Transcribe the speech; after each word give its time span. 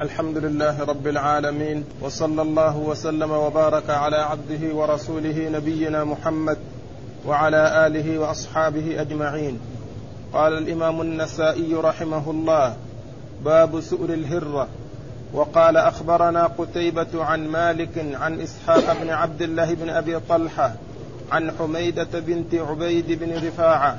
الحمد 0.00 0.38
لله 0.38 0.84
رب 0.84 1.06
العالمين 1.06 1.84
وصلى 2.00 2.42
الله 2.42 2.76
وسلم 2.76 3.30
وبارك 3.30 3.90
على 3.90 4.16
عبده 4.16 4.74
ورسوله 4.74 5.48
نبينا 5.48 6.04
محمد 6.04 6.58
وعلى 7.26 7.86
آله 7.86 8.18
وأصحابه 8.18 9.00
أجمعين. 9.00 9.60
قال 10.32 10.58
الإمام 10.58 11.00
النسائي 11.00 11.74
رحمه 11.74 12.30
الله 12.30 12.76
باب 13.44 13.80
سؤر 13.80 14.12
الهرة. 14.12 14.68
وقال 15.32 15.76
أخبرنا 15.76 16.46
قتيبة 16.46 17.24
عن 17.24 17.48
مالك 17.48 18.16
عن 18.20 18.40
إسحاق 18.40 19.02
بن 19.02 19.10
عبد 19.10 19.42
الله 19.42 19.74
بن 19.74 19.90
أبي 19.90 20.20
طلحة 20.20 20.72
عن 21.32 21.50
حميدة 21.58 22.20
بنت 22.20 22.54
عبيد 22.54 23.12
بن 23.12 23.46
رفاعة 23.46 23.96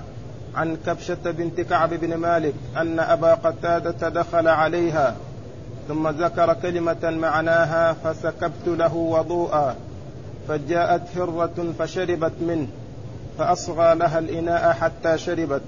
عن 0.56 0.78
كبشة 0.86 1.32
بنت 1.32 1.62
كعب 1.62 1.94
بن 1.94 2.16
مالك 2.16 2.54
أن 2.78 3.00
أبا 3.00 3.34
قتادة 3.34 4.10
دخل 4.10 4.48
عليها 4.48 5.16
ثم 5.92 6.08
ذكر 6.08 6.54
كلمة 6.54 7.10
معناها 7.10 7.94
فسكبت 7.94 8.68
له 8.68 8.96
وضوءا 8.96 9.76
فجاءت 10.48 11.18
هره 11.18 11.74
فشربت 11.80 12.32
منه 12.42 12.68
فأصغى 13.38 13.96
لها 13.96 14.20
الإناء 14.20 14.74
حتى 14.74 15.18
شربت. 15.18 15.62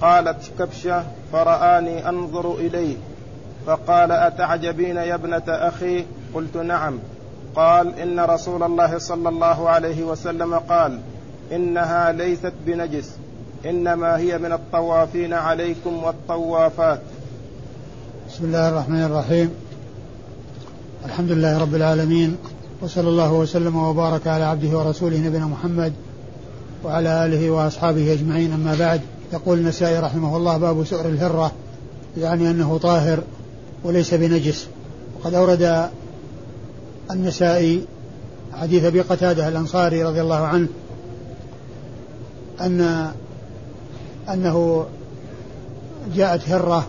قالت 0.00 0.50
كبشة 0.58 1.04
فرآني 1.32 2.08
أنظر 2.08 2.54
إليه. 2.54 2.96
فقال 3.66 4.12
أتعجبين 4.12 4.96
يا 4.96 5.14
ابنة 5.14 5.42
أخي؟ 5.48 6.04
قلت 6.34 6.56
نعم. 6.56 6.98
قال 7.56 7.98
إن 7.98 8.20
رسول 8.20 8.62
الله 8.62 8.98
صلى 8.98 9.28
الله 9.28 9.68
عليه 9.68 10.02
وسلم 10.02 10.54
قال 10.54 11.00
إنها 11.52 12.12
ليست 12.12 12.52
بنجس 12.66 13.16
إنما 13.66 14.16
هي 14.18 14.38
من 14.38 14.52
الطوافين 14.52 15.32
عليكم 15.32 16.04
والطوافات. 16.04 17.00
بسم 18.32 18.44
الله 18.44 18.68
الرحمن 18.68 19.02
الرحيم. 19.02 19.50
الحمد 21.04 21.30
لله 21.30 21.58
رب 21.58 21.74
العالمين 21.74 22.36
وصلى 22.82 23.08
الله 23.08 23.32
وسلم 23.32 23.76
وبارك 23.76 24.26
على 24.26 24.44
عبده 24.44 24.78
ورسوله 24.78 25.18
نبينا 25.18 25.46
محمد 25.46 25.92
وعلى 26.84 27.26
آله 27.26 27.50
وأصحابه 27.50 28.12
أجمعين. 28.12 28.52
أما 28.52 28.74
بعد 28.74 29.00
يقول 29.32 29.58
النسائي 29.58 29.98
رحمه 29.98 30.36
الله 30.36 30.56
باب 30.56 30.84
سؤر 30.84 31.06
الهرة 31.06 31.52
يعني 32.18 32.50
أنه 32.50 32.78
طاهر 32.78 33.22
وليس 33.84 34.14
بنجس. 34.14 34.66
وقد 35.20 35.34
أورد 35.34 35.88
النسائي 37.10 37.84
حديث 38.52 38.84
أبي 38.84 39.00
قتادة 39.00 39.48
الأنصاري 39.48 40.04
رضي 40.04 40.20
الله 40.20 40.46
عنه 40.46 40.68
ان 42.60 43.10
أنه 44.28 44.86
جاءت 46.16 46.48
هرة 46.48 46.86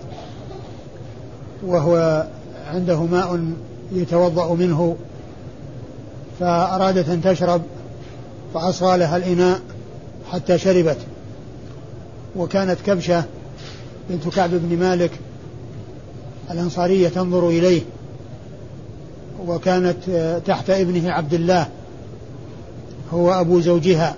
وهو 1.66 2.26
عنده 2.68 3.04
ماء 3.04 3.54
يتوضأ 3.92 4.54
منه 4.54 4.96
فأرادت 6.40 7.10
أن 7.10 7.22
تشرب 7.22 7.62
فأصغى 8.54 8.98
لها 8.98 9.18
الإناء 9.18 9.60
حتى 10.32 10.58
شربت. 10.58 10.98
وكانت 12.36 12.78
كبشة 12.86 13.24
بنت 14.10 14.28
كعب 14.28 14.50
بن 14.54 14.80
مالك 14.80 15.12
الأنصارية 16.52 17.10
تنظر 17.10 17.50
إليه 17.50 17.82
وكانت 19.48 19.98
تحت 20.46 20.70
ابنه 20.70 21.12
عبد 21.12 21.34
الله 21.34 21.68
هو 23.14 23.32
أبو 23.32 23.60
زوجها. 23.60 24.16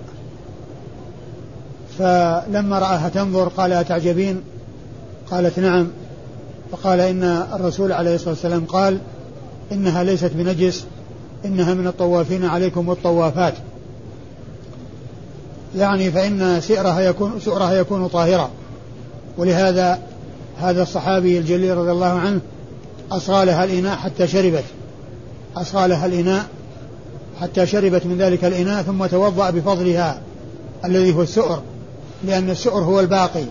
فلما 1.98 2.78
رآها 2.78 3.08
تنظر 3.08 3.48
قال 3.48 3.72
أتعجبين؟ 3.72 4.40
قالت 5.30 5.58
نعم. 5.58 5.88
فقال 6.72 7.00
إن 7.00 7.22
الرسول 7.52 7.92
عليه 7.92 8.14
الصلاة 8.14 8.30
والسلام 8.30 8.64
قال 8.64 8.98
إنها 9.72 10.04
ليست 10.04 10.30
بنجس 10.34 10.84
إنها 11.44 11.74
من 11.74 11.86
الطوافين 11.86 12.44
عليكم 12.44 12.88
والطوافات. 12.88 13.54
يعني 15.76 16.10
فإن 16.10 16.60
سئرها 16.60 17.00
يكون 17.00 17.40
سؤرها 17.40 17.72
يكون 17.72 18.08
طاهرا. 18.08 18.50
ولهذا 19.38 19.98
هذا 20.58 20.82
الصحابي 20.82 21.38
الجليل 21.38 21.76
رضي 21.76 21.90
الله 21.90 22.06
عنه 22.06 22.40
أصغى 23.12 23.44
لها 23.44 23.64
الإناء 23.64 23.96
حتى 23.96 24.26
شربت. 24.26 24.64
أصغى 25.56 25.88
لها 25.88 26.06
الإناء 26.06 26.46
حتى 27.40 27.66
شربت 27.66 28.06
من 28.06 28.18
ذلك 28.18 28.44
الإناء 28.44 28.82
ثم 28.82 29.06
توضأ 29.06 29.50
بفضلها 29.50 30.20
الذي 30.84 31.14
هو 31.14 31.22
السؤر 31.22 31.62
لأن 32.24 32.50
السؤر 32.50 32.80
هو 32.80 33.00
الباقي. 33.00 33.44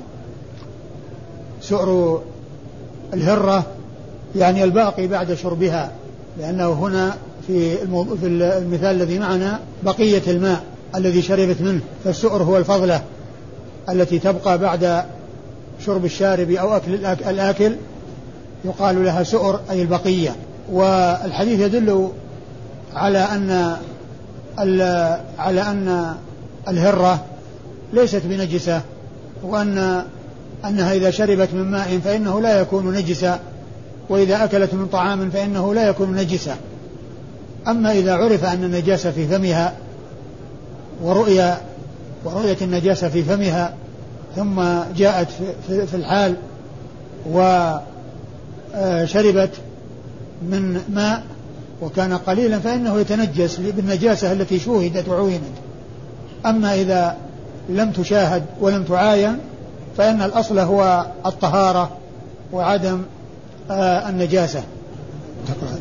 سؤر 1.61 2.21
الهرة 3.13 3.63
يعني 4.35 4.63
الباقي 4.63 5.07
بعد 5.07 5.33
شربها 5.33 5.91
لأنه 6.39 6.71
هنا 6.73 7.15
في 7.47 7.77
في 8.21 8.25
المثال 8.27 8.95
الذي 8.95 9.19
معنا 9.19 9.59
بقية 9.83 10.21
الماء 10.27 10.63
الذي 10.95 11.21
شربت 11.21 11.61
منه 11.61 11.81
فالسؤر 12.03 12.43
هو 12.43 12.57
الفضلة 12.57 13.01
التي 13.89 14.19
تبقى 14.19 14.57
بعد 14.57 15.03
شرب 15.85 16.05
الشارب 16.05 16.51
أو 16.51 16.75
أكل 16.75 17.05
الآكل 17.05 17.75
يقال 18.65 19.05
لها 19.05 19.23
سؤر 19.23 19.59
أي 19.69 19.81
البقية. 19.81 20.35
والحديث 20.71 21.59
يدل 21.59 22.09
على 22.93 23.19
أن 23.19 23.75
على 25.37 25.61
أن 25.61 26.15
الهرة 26.67 27.25
ليست 27.93 28.21
بنجسة 28.25 28.81
وأن 29.43 30.03
أنها 30.67 30.93
إذا 30.93 31.09
شربت 31.09 31.49
من 31.53 31.71
ماء 31.71 31.99
فإنه 32.03 32.41
لا 32.41 32.59
يكون 32.59 32.93
نجسا 32.93 33.39
وإذا 34.09 34.43
أكلت 34.43 34.73
من 34.73 34.87
طعام 34.87 35.29
فإنه 35.29 35.73
لا 35.73 35.87
يكون 35.87 36.15
نجسا. 36.15 36.55
أما 37.67 37.91
إذا 37.91 38.15
عرف 38.15 38.45
أن 38.45 38.63
النجاسة 38.63 39.11
في 39.11 39.27
فمها 39.27 39.73
ورؤية 41.03 41.61
ورؤية 42.25 42.57
النجاسة 42.61 43.09
في 43.09 43.23
فمها 43.23 43.73
ثم 44.35 44.63
جاءت 44.97 45.27
في 45.67 45.95
الحال 45.95 46.35
وشربت 48.75 49.51
من 50.41 50.81
ماء 50.93 51.23
وكان 51.81 52.13
قليلا 52.13 52.59
فإنه 52.59 52.99
يتنجس 52.99 53.55
بالنجاسة 53.55 54.31
التي 54.31 54.59
شوهدت 54.59 55.09
وعوينت 55.09 55.43
أما 56.45 56.73
إذا 56.73 57.17
لم 57.69 57.91
تشاهد 57.91 58.43
ولم 58.61 58.83
تعاين 58.83 59.37
فإن 59.97 60.21
الأصل 60.21 60.59
هو 60.59 61.05
الطهارة 61.25 61.89
وعدم 62.51 63.01
آه 63.71 64.09
النجاسة. 64.09 64.63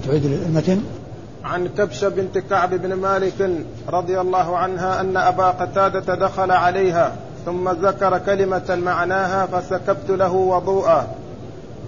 تعيد 0.07 0.25
المتن 0.25 0.83
عن 1.45 1.69
كبشة 1.69 2.09
بنت 2.09 2.39
كعب 2.39 2.75
بن 2.75 2.95
مالك 2.95 3.51
رضي 3.89 4.21
الله 4.21 4.57
عنها 4.57 5.01
أن 5.01 5.17
أبا 5.17 5.51
قتادة 5.51 6.15
دخل 6.15 6.51
عليها 6.51 7.17
ثم 7.47 7.69
ذكر 7.69 8.19
كلمة 8.19 8.79
معناها 8.85 9.47
فسكبت 9.47 10.11
له 10.11 10.33
وضوءا 10.33 11.07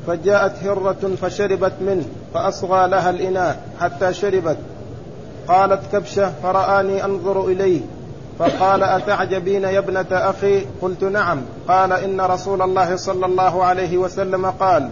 فجاءت 0.07 0.65
هرة 0.65 1.15
فشربت 1.23 1.73
منه 1.81 2.05
فأصغى 2.35 2.89
لها 2.89 3.11
الإناء 3.11 3.63
حتى 3.81 4.15
شربت. 4.15 4.57
قالت 5.49 5.81
كبشة 5.93 6.33
فرآني 6.43 7.05
أنظر 7.05 7.47
إليه. 7.47 7.81
فقال 8.39 8.83
أتعجبين 8.83 9.63
يا 9.63 9.79
ابنة 9.79 10.07
أخي؟ 10.11 10.67
قلت 10.83 11.05
نعم. 11.05 11.41
قال 11.69 11.93
إن 11.93 12.21
رسول 12.21 12.63
الله 12.63 12.97
صلى 12.97 13.27
الله 13.27 13.65
عليه 13.65 13.99
وسلم 13.99 14.47
قال 14.47 14.89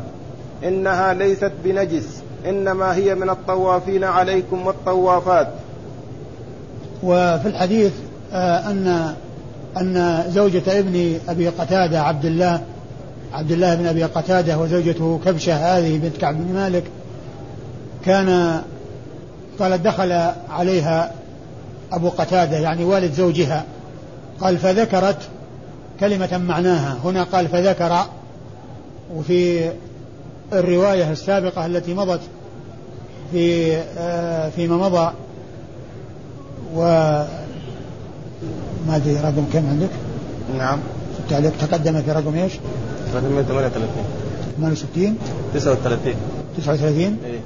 إنها 0.65 1.15
ليست 1.15 1.53
بنجس 1.65 2.23
إنما 2.47 2.95
هي 2.95 3.15
من 3.15 3.31
الطوافين 3.31 4.05
عليكم 4.05 4.67
والطوافات. 4.67 5.49
وفي 7.03 7.49
الحديث 7.49 7.93
آه 8.33 8.71
أن 8.71 9.15
أن 9.77 10.25
زوجة 10.29 10.79
ابن 10.79 11.19
أبي 11.29 11.49
قتادة 11.49 12.03
عبد 12.03 12.25
الله 12.25 12.61
عبد 13.33 13.53
الله 13.53 13.75
بن 13.75 13.87
أبي 13.87 14.05
قتادة 14.05 14.59
وزوجته 14.59 15.21
كبشة 15.25 15.55
هذه 15.55 15.99
بنت 15.99 16.17
كعب 16.17 16.35
بن 16.35 16.55
مالك 16.55 16.85
كان 18.05 18.61
قالت 19.59 19.81
دخل 19.81 20.13
عليها 20.51 21.13
أبو 21.97 22.09
قتادة 22.09 22.57
يعني 22.57 22.85
والد 22.85 23.13
زوجها. 23.13 23.65
قال 24.41 24.59
فذكرت 24.59 25.19
كلمة 26.01 26.39
معناها. 26.39 26.99
هنا 27.05 27.23
قال 27.23 27.49
فذكر. 27.49 27.97
وفي 29.15 29.71
الرواية 30.53 31.13
السابقة 31.13 31.67
التي 31.67 31.95
مضت 31.95 32.21
في 33.33 33.77
آه 33.99 34.49
فيما 34.49 34.77
مضى 34.77 35.13
و 36.75 36.83
ما 38.87 38.97
أدري 38.97 39.15
رقم 39.15 39.45
كم 39.53 39.69
عندك؟ 39.69 39.91
نعم. 40.59 40.79
في 41.15 41.21
التعليق. 41.21 41.53
تقدم 41.61 42.03
في 42.03 42.13
رقم 42.13 42.35
إيش؟ 42.35 42.53
338 43.13 43.89
68 44.59 45.19
39 45.55 46.15
39 46.57 47.19
إيه. 47.25 47.41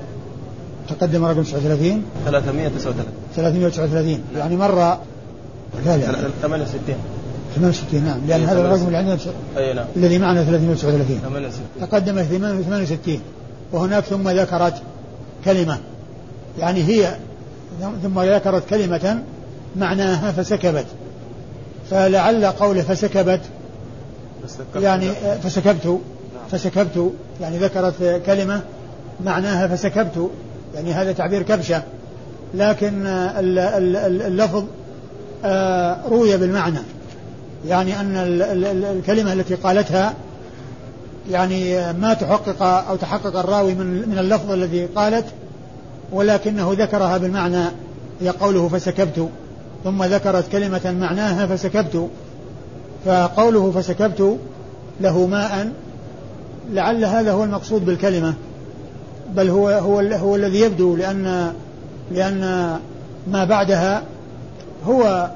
تقدم 0.88 1.25
رقم 1.25 1.43
39 1.43 2.05
339 2.25 3.05
339 3.37 4.20
يعني 4.37 4.56
مرة 4.56 5.00
لا 5.87 5.96
68 6.43 6.96
68 7.55 8.05
نعم. 8.05 8.20
لأن 8.29 8.44
هذا 8.44 8.61
الرقم 8.61 8.87
اللي 8.87 8.96
عندنا 8.96 9.19
اي 9.56 9.75
نعم. 9.75 9.87
الذي 9.96 10.19
معنا 10.19 10.44
339 10.44 11.20
68 11.23 11.67
تقدم 11.81 12.23
68 12.23 13.20
وهناك 13.73 14.05
ثم 14.05 14.29
ذكرت 14.29 14.75
كلمة. 15.44 15.79
يعني 16.58 16.82
هي 16.82 17.17
ثم 18.02 18.20
ذكرت 18.20 18.69
كلمة 18.70 19.23
معناها 19.76 20.32
فسكبت. 20.32 20.87
فلعل 21.90 22.46
قوله 22.46 22.82
فسكبت. 22.82 23.40
يعني 24.76 25.11
فسكبت. 25.43 26.00
فسكبت. 26.50 27.12
يعني 27.40 27.58
ذكرت 27.58 28.23
كلمة 28.26 28.61
معناها 29.25 29.67
فسكبت. 29.67 30.31
يعني 30.75 30.93
هذا 30.93 31.12
تعبير 31.12 31.43
كبشة. 31.43 31.82
لكن 32.55 33.06
اللفظ 33.06 34.65
آه، 35.44 35.99
روي 36.09 36.37
بالمعنى. 36.37 36.79
يعني 37.67 38.00
أن 38.00 38.12
الكلمة 38.97 39.32
التي 39.32 39.55
قالتها 39.55 40.15
يعني 41.31 41.93
ما 41.93 42.15
تحقق 42.15 42.62
أو 42.62 42.97
تحقق 42.97 43.37
الراوي 43.37 43.75
من 43.75 44.09
من 44.09 44.19
اللفظ 44.19 44.50
الذي 44.50 44.87
قالت 44.87 45.25
ولكنه 46.12 46.75
ذكرها 46.79 47.19
بالمعنى. 47.19 47.64
هي 48.21 48.29
قوله 48.29 48.69
فسكبت 48.69 49.29
ثم 49.85 50.05
ذكرت 50.05 50.53
كلمة 50.53 50.97
معناها 51.00 51.47
فسكبت. 51.47 52.09
فقوله 53.06 53.71
فسكبت 53.71 54.38
له 55.00 55.26
ماء 55.26 55.73
لعل 56.73 57.05
هذا 57.05 57.32
هو 57.32 57.44
المقصود 57.44 57.85
بالكلمة. 57.85 58.35
بل 59.35 59.49
هو 59.49 59.69
هو 59.69 60.01
هو 60.01 60.37
الذي 60.37 60.61
يبدو 60.61 60.97
لأن 60.97 61.53
لأن 62.11 62.41
ما 63.27 63.45
بعدها 63.45 64.03
هو 64.87 65.31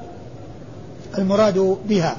المراد 1.17 1.77
بها. 1.89 2.15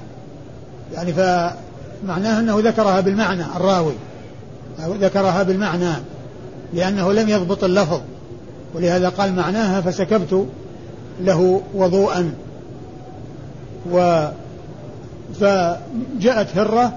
يعني 0.94 1.12
فمعناه 1.12 2.40
أنه 2.40 2.60
ذكرها 2.60 3.00
بالمعنى 3.00 3.42
الراوي. 3.56 3.94
ذكرها 4.80 5.42
بالمعنى 5.42 5.92
لأنه 6.74 7.12
لم 7.12 7.28
يضبط 7.28 7.64
اللفظ. 7.64 8.00
ولهذا 8.74 9.08
قال 9.08 9.32
معناها 9.32 9.80
فسكبت 9.80 10.46
له 11.20 11.62
وضوءا. 11.74 12.34
و 13.92 14.26
فجاءت 15.40 16.58
هرة 16.58 16.92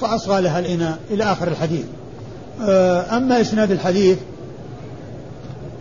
فأصغى 0.00 0.40
لها 0.40 0.58
الإناء 0.58 0.98
إلى 1.10 1.24
آخر 1.24 1.48
الحديث. 1.48 1.84
أما 3.12 3.40
إسناد 3.40 3.70
الحديث 3.70 4.18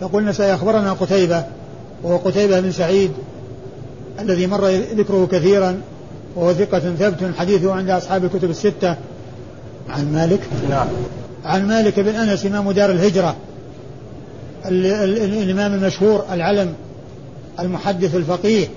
فقلنا 0.02 0.32
سيخبرنا 0.32 0.94
قتيبة 0.94 1.44
وهو 2.04 2.18
قتيبة 2.18 2.60
بن 2.60 2.72
سعيد 2.72 3.12
الذي 4.20 4.48
مر 4.48 4.68
ذكره 4.70 5.28
كثيرا 5.32 5.82
وهو 6.36 6.54
ثقة 6.54 6.80
ثبت 6.80 7.32
حديثه 7.38 7.74
عند 7.74 7.90
أصحاب 7.90 8.26
الكتب 8.26 8.50
الستة. 8.50 8.96
عن 9.90 10.14
مالك؟ 10.14 10.40
نعم. 10.70 10.88
عن 11.46 11.68
مالك 11.68 12.00
بن 12.00 12.16
أنس 12.16 12.46
إمام 12.46 12.72
دار 12.72 12.92
الهجرة 12.92 13.36
الإمام 14.66 15.74
المشهور 15.74 16.26
العلم 16.32 16.74
المحدث 17.60 18.16
الفقيه 18.16 18.68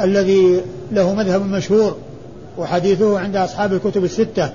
الذي 0.00 0.60
له 0.92 1.14
مذهب 1.14 1.46
مشهور 1.46 1.96
وحديثه 2.58 3.18
عند 3.18 3.36
أصحاب 3.36 3.72
الكتب 3.72 4.04
الستة. 4.04 4.50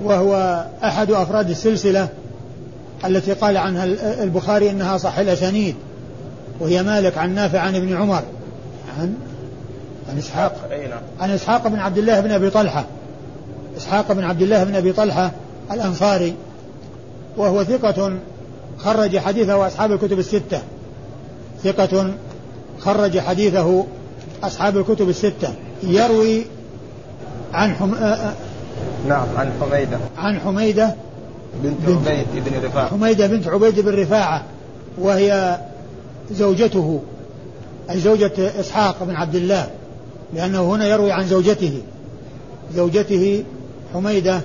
وهو 0.00 0.64
أحد 0.84 1.10
أفراد 1.10 1.50
السلسلة 1.50 2.08
التي 3.04 3.32
قال 3.32 3.56
عنها 3.56 3.84
البخاري 4.22 4.70
إنها 4.70 4.98
صح 4.98 5.18
الأسانيد 5.18 5.74
وهي 6.60 6.82
مالك 6.82 7.18
عن 7.18 7.34
نافع 7.34 7.60
عن 7.60 7.74
ابن 7.74 7.96
عمر 7.96 8.22
عن 8.98 9.14
عن 10.10 10.18
إسحاق. 10.18 10.68
نعم. 10.70 11.00
عن 11.20 11.30
إسحاق 11.30 11.68
بن 11.68 11.78
عبد 11.78 11.98
الله 11.98 12.20
بن 12.20 12.30
أبي 12.30 12.50
طلحة. 12.50 12.84
إسحاق 13.76 14.12
بن 14.12 14.24
عبد 14.24 14.42
الله 14.42 14.64
بن 14.64 14.74
أبي 14.74 14.92
طلحة 14.92 15.32
الأنصاري. 15.72 16.34
وهو 17.36 17.64
ثقة 17.64 18.12
خرج 18.78 19.18
حديثه 19.18 19.66
أصحاب 19.66 19.92
الكتب 19.92 20.18
الستة. 20.18 20.60
ثقة 21.64 22.14
خرج 22.80 23.18
حديثه 23.18 23.84
أصحاب 24.42 24.76
الكتب 24.76 25.08
الستة. 25.08 25.48
يروي 25.82 26.44
عن 27.54 27.74
حم... 27.74 27.94
نعم 29.08 29.26
عن 29.36 29.52
حميدة. 29.60 29.98
عن 30.18 30.40
حميدة 30.40 30.94
بنت, 31.62 31.76
بنت 31.86 32.08
عبيد 32.08 32.26
بن 32.34 32.66
رفاعة. 32.66 32.88
حميدة 32.88 33.26
بنت 33.26 33.48
عبيد 33.48 33.80
بن 33.80 34.00
رفاعة 34.00 34.42
وهي 34.98 35.58
زوجته 36.30 37.00
أي 37.90 38.00
زوجة 38.00 38.60
إسحاق 38.60 39.04
بن 39.04 39.14
عبد 39.14 39.34
الله 39.34 39.66
لأنه 40.34 40.74
هنا 40.74 40.86
يروي 40.86 41.12
عن 41.12 41.26
زوجته. 41.26 41.82
زوجته 42.74 43.44
حميدة 43.94 44.40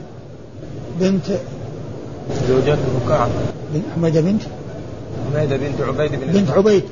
بنت 1.00 1.26
زوجته 2.50 2.78
كعب. 3.10 3.30
حميدة 3.96 4.22
بنت؟ 4.22 4.42
حميدة 5.34 5.58
بنت 5.58 5.82
عبيد 5.82 6.12
بن 6.12 6.32
بنت 6.32 6.52
عبيد. 6.52 6.84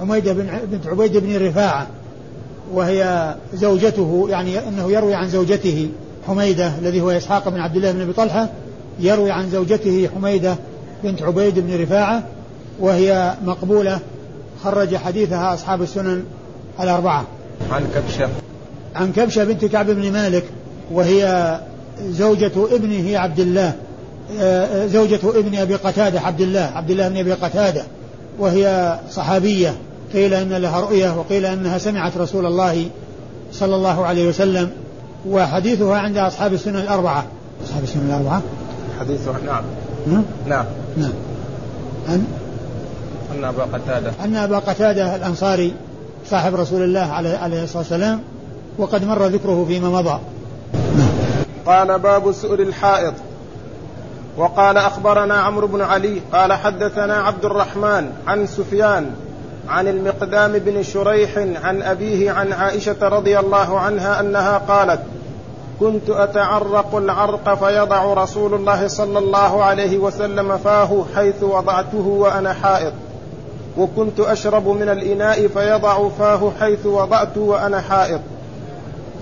حميدة 0.00 0.32
بن 0.32 0.58
بنت 0.70 0.86
عبيد 0.86 1.16
بن 1.16 1.46
رفاعة 1.46 1.86
وهي 2.72 3.34
زوجته 3.54 4.26
يعني 4.28 4.68
إنه 4.68 4.92
يروي 4.92 5.14
عن 5.14 5.28
زوجته. 5.28 5.88
حميدة 6.26 6.72
الذي 6.78 7.00
هو 7.00 7.10
إسحاق 7.10 7.48
بن 7.48 7.60
عبد 7.60 7.76
الله 7.76 7.92
بن 7.92 8.00
أبي 8.00 8.12
طلحة 8.12 8.48
يروي 9.00 9.30
عن 9.30 9.50
زوجته 9.50 10.08
حميدة 10.14 10.56
بنت 11.04 11.22
عبيد 11.22 11.58
بن 11.58 11.82
رفاعة 11.82 12.22
وهي 12.80 13.34
مقبولة 13.44 13.98
خرج 14.64 14.96
حديثها 14.96 15.54
أصحاب 15.54 15.82
السنن 15.82 16.24
الأربعة. 16.80 17.24
عن 17.70 17.86
كبشة. 17.94 18.28
عن 18.94 19.12
كبشة 19.12 19.44
بنت 19.44 19.64
كعب 19.64 19.90
بن 19.90 20.12
مالك 20.12 20.44
وهي 20.92 21.60
زوجة 22.02 22.52
ابنه 22.56 23.18
عبد 23.18 23.40
الله 23.40 23.72
آه، 24.40 24.86
زوجة 24.86 25.20
ابن 25.24 25.58
أبي 25.58 25.74
قتادة 25.74 26.20
عبد 26.20 26.40
الله 26.40 26.70
عبد 26.74 26.90
الله 26.90 27.08
بن 27.08 27.16
أبي 27.16 27.32
قتادة 27.32 27.82
وهي 28.38 28.98
صحابية. 29.10 29.74
قيل 30.12 30.34
إن 30.34 30.52
لها 30.52 30.80
رؤية 30.80 31.18
وقيل 31.18 31.46
أنها 31.46 31.78
سمعت 31.78 32.16
رسول 32.16 32.46
الله 32.46 32.86
صلى 33.52 33.76
الله 33.76 34.06
عليه 34.06 34.28
وسلم. 34.28 34.70
وحديثها 35.28 35.96
عند 35.98 36.16
أصحاب 36.16 36.52
السنن 36.52 36.76
الأربعة. 36.76 37.24
أصحاب 37.64 37.82
السنن 37.82 38.06
الأربعة. 38.08 38.42
حديثها 39.00 39.38
نعم. 39.46 39.64
نعم. 40.46 40.64
نعم. 40.96 41.12
عن 42.08 42.26
أن 43.38 43.44
أبا 43.44 43.62
قتادة. 43.62 44.12
أن 44.24 44.36
أبا 44.36 44.58
قتادة 44.58 45.16
الأنصاري 45.16 45.74
صاحب 46.30 46.54
رسول 46.54 46.82
الله 46.82 47.12
عليه 47.12 47.64
الصلاة 47.64 47.78
والسلام 47.78 48.20
وقد 48.78 49.04
مر 49.04 49.26
ذكره 49.26 49.64
فيما 49.68 49.88
مضى. 49.88 50.18
نعم. 50.74 51.08
قال 51.66 51.98
باب 51.98 52.32
سؤر 52.32 52.60
الحائط. 52.60 53.14
وقال 54.36 54.76
أخبرنا 54.76 55.34
عمرو 55.34 55.66
بن 55.66 55.80
علي 55.80 56.20
قال 56.32 56.52
حدثنا 56.52 57.14
عبد 57.14 57.44
الرحمن 57.44 58.10
عن 58.26 58.46
سفيان 58.46 59.10
عن 59.68 59.88
المقدام 59.88 60.52
بن 60.52 60.82
شريح 60.82 61.38
عن 61.38 61.82
أبيه 61.82 62.30
عن 62.30 62.52
عائشة 62.52 63.08
رضي 63.08 63.38
الله 63.38 63.78
عنها 63.78 64.20
أنها 64.20 64.58
قالت 64.58 65.00
كنت 65.80 66.10
أتعرق 66.10 66.94
العرق 66.94 67.54
فيضع 67.54 68.14
رسول 68.14 68.54
الله 68.54 68.88
صلى 68.88 69.18
الله 69.18 69.64
عليه 69.64 69.98
وسلم 69.98 70.58
فاه 70.58 71.04
حيث 71.14 71.42
وضعته 71.42 72.06
وأنا 72.06 72.52
حائض 72.52 72.92
وكنت 73.78 74.20
أشرب 74.20 74.68
من 74.68 74.88
الإناء 74.88 75.48
فيضع 75.48 76.08
فاه 76.08 76.52
حيث 76.60 76.86
وضعته 76.86 77.40
وأنا 77.40 77.80
حائض 77.80 78.20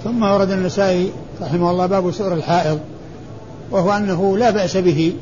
ثم 0.04 0.22
ورد 0.22 0.50
النسائي 0.50 1.12
رحمه 1.42 1.70
الله 1.70 1.86
باب 1.86 2.10
سؤر 2.10 2.32
الحائض 2.32 2.78
وهو 3.70 3.92
أنه 3.92 4.38
لا 4.38 4.50
بأس 4.50 4.76
به 4.76 5.12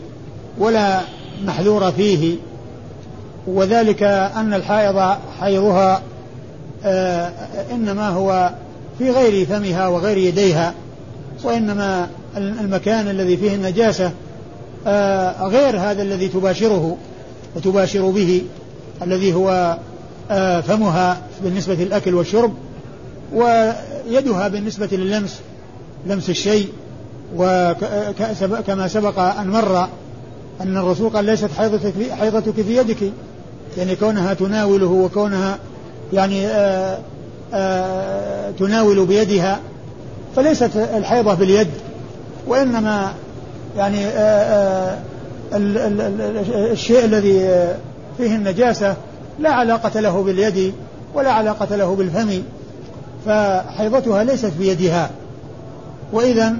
ولا 0.58 1.00
محذور 1.44 1.90
فيه 1.90 2.36
وذلك 3.46 4.02
أن 4.02 4.54
الحائض 4.54 5.18
حيضها 5.40 6.02
آه 6.84 7.32
إنما 7.72 8.08
هو 8.08 8.50
في 8.98 9.10
غير 9.10 9.46
فمها 9.46 9.88
وغير 9.88 10.16
يديها 10.16 10.74
وإنما 11.44 12.08
المكان 12.36 13.08
الذي 13.08 13.36
فيه 13.36 13.54
النجاسة 13.54 14.12
آه 14.86 15.46
غير 15.46 15.80
هذا 15.80 16.02
الذي 16.02 16.28
تباشره 16.28 16.96
وتباشر 17.56 18.10
به 18.10 18.42
الذي 19.02 19.34
هو 19.34 19.78
آه 20.30 20.60
فمها 20.60 21.20
بالنسبة 21.44 21.74
للأكل 21.74 22.14
والشرب 22.14 22.54
ويدها 23.32 24.48
بالنسبة 24.48 24.88
لللمس 24.92 25.40
لمس 26.06 26.30
الشيء 26.30 26.68
وكما 27.36 28.88
سبق 28.88 29.18
أن 29.18 29.48
مر 29.48 29.88
أن 30.60 30.76
الرسول 30.76 31.10
قال 31.10 31.24
ليست 31.24 31.50
حيضتك 31.58 31.92
حيضتك 32.20 32.52
في 32.52 32.76
يدك. 32.76 33.12
يعني 33.78 33.96
كونها 33.96 34.34
تناوله 34.34 34.86
وكونها 34.86 35.58
يعني 36.12 36.46
آآ 36.46 36.94
آه، 36.94 36.98
آآ 37.54 38.48
آه، 38.48 38.50
تناول 38.50 39.06
بيدها 39.06 39.60
فليست 40.36 40.70
الحيضة 40.76 41.34
باليد 41.34 41.68
وإنما 42.46 43.12
يعني 43.76 44.06
آه، 44.06 44.98
الشيء 46.72 47.04
الذي 47.04 47.40
فيه 48.18 48.36
النجاسة 48.36 48.96
لا 49.38 49.50
علاقة 49.50 50.00
له 50.00 50.22
باليد 50.22 50.74
ولا 51.14 51.32
علاقة 51.32 51.76
له 51.76 51.94
بالفم 51.94 52.42
فحيضتها 53.26 54.24
ليست 54.24 54.52
بيدها. 54.58 55.10
وإذا 56.12 56.56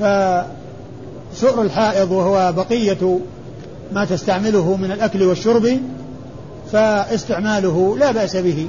فسؤر 0.00 1.62
الحائض 1.62 2.10
وهو 2.10 2.52
بقية 2.52 3.18
ما 3.92 4.04
تستعمله 4.04 4.76
من 4.76 4.92
الأكل 4.92 5.22
والشرب 5.22 5.78
فاستعماله 6.74 7.96
لا 7.98 8.12
بأس 8.12 8.36
به 8.36 8.68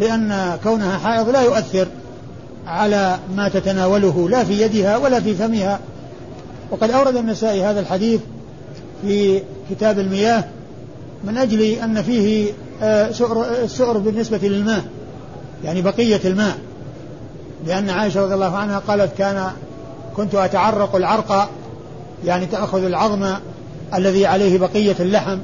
لأن 0.00 0.58
كونها 0.62 0.98
حائض 0.98 1.28
لا 1.28 1.42
يؤثر 1.42 1.86
على 2.66 3.18
ما 3.36 3.48
تتناوله 3.48 4.28
لا 4.28 4.44
في 4.44 4.62
يدها 4.62 4.96
ولا 4.96 5.20
في 5.20 5.34
فمها. 5.34 5.80
وقد 6.70 6.90
أورد 6.90 7.16
النسائي 7.16 7.64
هذا 7.64 7.80
الحديث 7.80 8.20
في 9.02 9.42
كتاب 9.70 9.98
المياه 9.98 10.44
من 11.24 11.38
أجل 11.38 11.62
أن 11.62 12.02
فيه 12.02 12.52
آه، 12.82 13.10
سؤر, 13.10 13.44
السؤر 13.64 13.98
بالنسبة 13.98 14.38
للماء 14.42 14.84
يعني 15.64 15.82
بقية 15.82 16.20
الماء. 16.24 16.58
لأن 17.66 17.90
عائشة 17.90 18.22
رضي 18.22 18.34
الله 18.34 18.56
عنها 18.56 18.78
قالت 18.78 19.18
كان 19.18 19.50
كنت 20.16 20.34
أتعرق 20.34 20.96
العرق 20.96 21.50
يعني 22.24 22.46
تأخذ 22.46 22.84
العظم 22.84 23.26
الذي 23.94 24.26
عليه 24.26 24.58
بقية 24.58 24.96
اللحم 25.00 25.38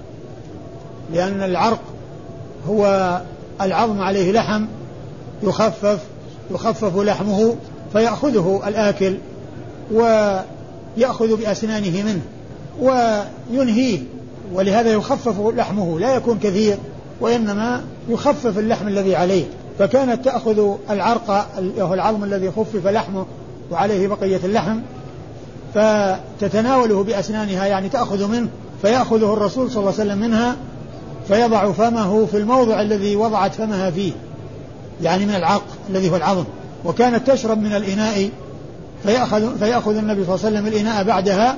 لأن 1.13 1.43
العرق 1.43 1.81
هو 2.69 3.21
العظم 3.61 4.01
عليه 4.01 4.33
لحم 4.33 4.65
يخفف 5.43 5.99
يخفف 6.51 6.97
لحمه 6.97 7.57
فيأخذه 7.93 8.63
الآكل 8.67 9.17
ويأخذ 9.93 11.37
بأسنانه 11.37 12.03
منه 12.03 12.23
وينهيه 12.81 13.99
ولهذا 14.53 14.93
يخفف 14.93 15.41
لحمه 15.57 16.01
لا 16.01 16.15
يكون 16.15 16.39
كثير 16.39 16.77
وإنما 17.21 17.85
يخفف 18.09 18.59
اللحم 18.59 18.89
الذي 18.89 19.17
عليه. 19.17 19.45
فكانت 19.79 20.25
تأخذ 20.25 20.75
العرق 20.91 21.47
وهو 21.79 21.95
العظم 21.95 22.25
الذي 22.25 22.51
خفف 22.51 22.87
لحمه 22.87 23.27
وعليه 23.71 24.09
بقية 24.09 24.41
اللحم 24.45 24.79
فتتناوله 25.75 27.05
بأسنانها 27.05 27.67
يعني 27.67 27.89
تأخذ 27.89 28.29
منه 28.29 28.49
فيأخذه 28.83 29.33
الرسول 29.33 29.71
صلى 29.71 29.81
الله 29.81 29.93
عليه 30.01 30.11
وسلم 30.11 30.19
منها 30.19 30.57
فيضع 31.31 31.73
فمه 31.73 32.27
في 32.27 32.37
الموضع 32.37 32.81
الذي 32.81 33.17
وضعت 33.17 33.55
فمها 33.55 33.91
فيه 33.91 34.13
يعني 35.03 35.27
من 35.27 35.35
العرق 35.35 35.65
الذي 35.91 36.11
هو 36.11 36.17
العظم. 36.17 36.45
وكانت 36.85 37.31
تشرب 37.31 37.63
من 37.63 37.73
الإناء 37.73 38.31
فيأخذ, 39.03 39.59
فيأخذ 39.59 39.97
النبي 39.97 40.25
صلى 40.25 40.35
الله 40.35 40.47
عليه 40.47 40.57
وسلم 40.57 40.67
الإناء 40.67 41.05
بعدها 41.05 41.57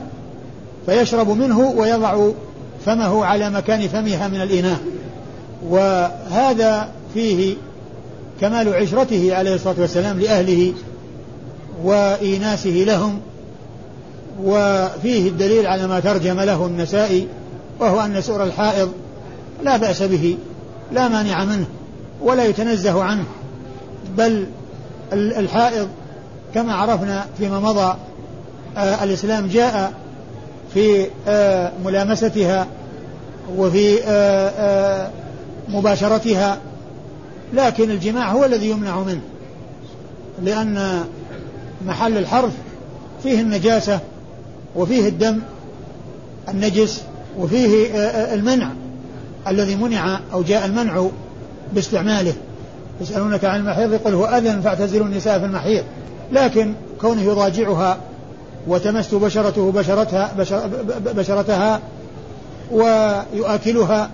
فيشرب 0.86 1.28
منه 1.28 1.58
ويضع 1.58 2.28
فمه 2.86 3.24
على 3.24 3.50
مكان 3.50 3.88
فمها 3.88 4.28
من 4.28 4.42
الإناء. 4.42 4.78
وهذا 5.68 6.88
فيه 7.14 7.54
كمال 8.40 8.74
عشرته 8.74 9.34
عليه 9.36 9.54
الصلاة 9.54 9.74
والسلام 9.78 10.20
لأهله 10.20 10.72
وإيناسه 11.84 12.70
لهم 12.70 13.20
وفيه 14.44 15.28
الدليل 15.28 15.66
على 15.66 15.86
ما 15.86 16.00
ترجم 16.00 16.40
له 16.40 16.66
النسائي 16.66 17.26
وهو 17.80 18.00
أن 18.00 18.20
سؤر 18.20 18.44
الحائض 18.44 18.92
لا 19.62 19.76
بأس 19.76 20.02
به 20.02 20.38
لا 20.92 21.08
مانع 21.08 21.44
منه 21.44 21.66
ولا 22.20 22.44
يتنزه 22.44 23.02
عنه. 23.02 23.24
بل 24.16 24.46
الحائض 25.12 25.88
كما 26.54 26.74
عرفنا 26.74 27.26
فيما 27.38 27.60
مضى 27.60 27.96
آه 28.76 29.04
الإسلام 29.04 29.46
جاء 29.46 29.92
في 30.74 31.06
آه 31.28 31.72
ملامستها 31.84 32.66
وفي 33.56 34.04
آه 34.04 34.48
آه 34.48 35.10
مباشرتها. 35.68 36.58
لكن 37.54 37.90
الجماع 37.90 38.32
هو 38.32 38.44
الذي 38.44 38.70
يمنع 38.70 39.00
منه 39.00 39.20
لأن 40.42 41.04
محل 41.86 42.18
الحرث 42.18 42.52
فيه 43.22 43.40
النجاسة 43.40 44.00
وفيه 44.76 45.08
الدم 45.08 45.38
النجس 46.48 47.02
وفيه 47.38 47.94
آه، 47.94 47.98
آه، 47.98 48.34
المنع. 48.34 48.68
الذي 49.48 49.76
منع 49.76 50.20
أو 50.32 50.42
جاء 50.42 50.66
المنع 50.66 51.06
باستعماله. 51.72 52.34
يسألونك 53.00 53.44
عن 53.44 53.60
المحيض 53.60 53.92
يقول 53.92 54.14
هو 54.14 54.24
أذن 54.24 54.60
فاعتزلوا 54.60 55.06
النساء 55.06 55.38
في 55.38 55.44
المحيض. 55.44 55.84
لكن 56.32 56.74
كونه 57.00 57.22
يضاجعها 57.22 57.98
وتمس 58.66 59.14
بشرته 59.14 59.72
بشرتها 59.72 60.32
بشر 60.38 60.70
بشرتها 61.16 61.80
ويؤكلها 62.72 64.10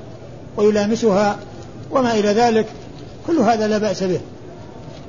ويلامسها 0.57 1.37
وما 1.91 2.15
إلى 2.15 2.29
ذلك 2.29 2.67
كل 3.27 3.39
هذا 3.39 3.69
لا 3.69 3.79
بأس 3.79 4.03
به. 4.03 4.21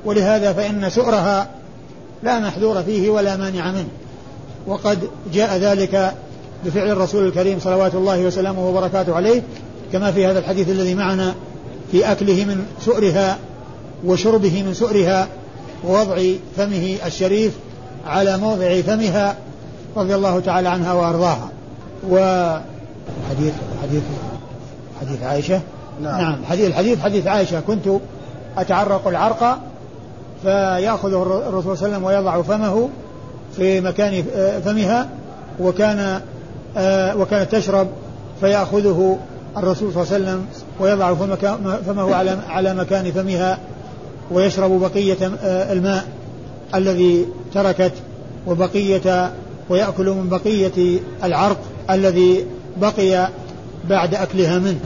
ولهذا 0.06 0.54
فإن 0.54 0.90
سؤرها 0.90 1.48
لا 2.24 2.40
محذور 2.40 2.84
فيه 2.84 3.10
ولا 3.10 3.38
مانع 3.38 3.72
منه. 3.72 3.90
وقد 4.68 5.00
جاء 5.34 5.58
ذلك 5.58 6.14
بفعل 6.66 6.90
الرسول 6.90 7.28
الكريم 7.28 7.60
صلوات 7.60 7.96
الله 7.96 8.22
وسلامه 8.22 8.70
وبركاته 8.70 9.16
عليه 9.16 9.42
كما 9.94 10.12
في 10.12 10.26
هذا 10.26 10.40
الحديث 10.40 10.70
الذي 10.70 10.96
معنا 10.96 11.36
في 11.92 12.12
أكله 12.12 12.46
من 12.46 12.66
سؤرها 12.82 13.38
وشربه 14.06 14.64
من 14.64 14.74
سؤرها 14.74 15.28
ووضع 15.88 16.22
فمه 16.58 16.98
الشريف 17.06 17.54
على 18.08 18.38
موضع 18.38 18.82
فمها 18.82 19.36
رضي 19.98 20.16
الله 20.16 20.40
تعالى 20.40 20.70
عنها 20.70 20.94
وأرضاها. 20.94 21.50
وحديث 22.10 23.54
حديث 23.84 24.04
حديث 25.02 25.24
عائشة؟ 25.24 25.62
نعم, 26.02 26.22
نعم. 26.22 26.46
حديث 26.50 26.68
الحديث 26.68 27.00
حديث 27.02 27.28
عائشة. 27.28 27.60
كنت 27.60 27.90
أتعرق 28.58 29.08
العرق 29.08 29.60
فيأخذه 30.44 31.44
الرسول 31.48 31.78
صلى 31.78 31.88
الله 31.88 31.98
عليه 31.98 31.98
وسلم 31.98 32.04
ويضع 32.04 32.42
فمه 32.42 32.90
في 33.58 33.82
مكان 33.82 34.24
فمها 34.66 35.10
وكان 35.60 36.22
آه، 36.78 37.18
وكانت 37.18 37.56
تشرب 37.56 37.88
فيأخذه 38.42 39.18
الرسول 39.58 39.94
صلى 39.94 40.04
الله 40.04 40.14
عليه 40.14 40.24
وسلم 40.24 40.46
ويضع 40.80 41.14
فمه 41.88 42.16
على 42.16 42.38
على 42.50 42.74
مكان 42.74 43.12
فمها 43.12 43.58
ويشرب 44.32 44.80
بقية 44.80 45.32
آه، 45.44 45.74
الماء 45.74 46.08
الذي 46.76 47.26
تركت 47.54 47.94
وبقية 48.48 49.32
ويأكل 49.70 50.10
من 50.10 50.30
بقية 50.30 51.00
العرق 51.24 51.58
الذي 51.90 52.46
بقي 52.78 53.30
بعد 53.90 54.16
أكلها 54.16 54.60
منه. 54.60 54.80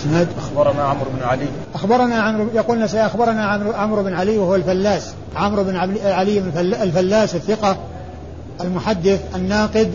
إسناد. 0.00 0.28
أخبرنا 0.38 0.82
عمرو 0.82 1.10
بن 1.16 1.22
علي. 1.22 1.46
أخبرنا 1.74 2.14
عمرو 2.14 2.46
يقول 2.54 2.82
أخبرنا 2.82 3.44
عمرو 3.44 3.72
عمرو 3.72 4.02
بن 4.02 4.14
علي 4.14 4.38
وهو 4.38 4.54
الفلاس. 4.54 5.12
عمرو 5.36 5.64
بن 5.64 5.76
علي 6.04 6.38
الفلاس 6.82 7.34
الثقة 7.34 7.76
المحدث 8.60 9.20
الناقد 9.34 9.90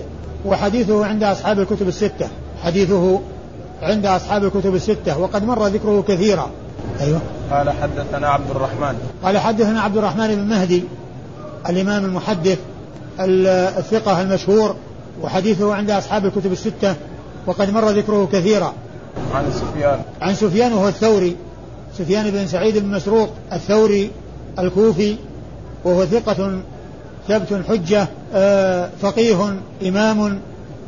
وحديثه 0.45 1.05
عند 1.05 1.23
أصحاب 1.23 1.59
الكتب 1.59 1.87
الستة. 1.87 2.27
حديثه 2.63 3.19
عند 3.81 4.05
أصحاب 4.05 4.43
الكتب 4.43 4.75
الستة 4.75 5.19
وقد 5.19 5.43
مر 5.43 5.67
ذكره 5.67 6.03
كثيرا. 6.07 6.49
أيوه. 7.01 7.21
قال 7.51 7.69
حدثنا 7.69 8.29
عبد 8.29 8.49
الرحمن. 8.49 8.97
قال 9.23 9.37
حدثنا 9.37 9.81
عبد 9.81 9.97
الرحمن 9.97 10.35
بن 10.35 10.43
مهدي 10.43 10.83
الإمام 11.69 12.05
المحدث 12.05 12.57
الثقة 13.19 14.21
المشهور 14.21 14.75
وحديثه 15.21 15.73
عند 15.75 15.91
أصحاب 15.91 16.25
الكتب 16.25 16.51
الستة 16.51 16.95
وقد 17.47 17.69
مر 17.69 17.89
ذكره 17.89 18.29
كثيرا. 18.31 18.73
عن 19.33 19.51
سفيان. 19.51 19.99
عن 20.21 20.35
سفيان 20.35 20.73
وهو 20.73 20.87
الثوري 20.87 21.35
سفيان 21.97 22.31
بن 22.31 22.47
سعيد 22.47 22.77
بن 22.77 22.91
مسروق 22.91 23.29
الثوري 23.53 24.11
الكوفي 24.59 25.15
وهو 25.83 26.05
ثقة 26.05 26.61
ثبت 27.27 27.61
حجة 27.69 28.07
آه، 28.33 28.89
فقيه 29.01 29.53
إمام 29.87 30.39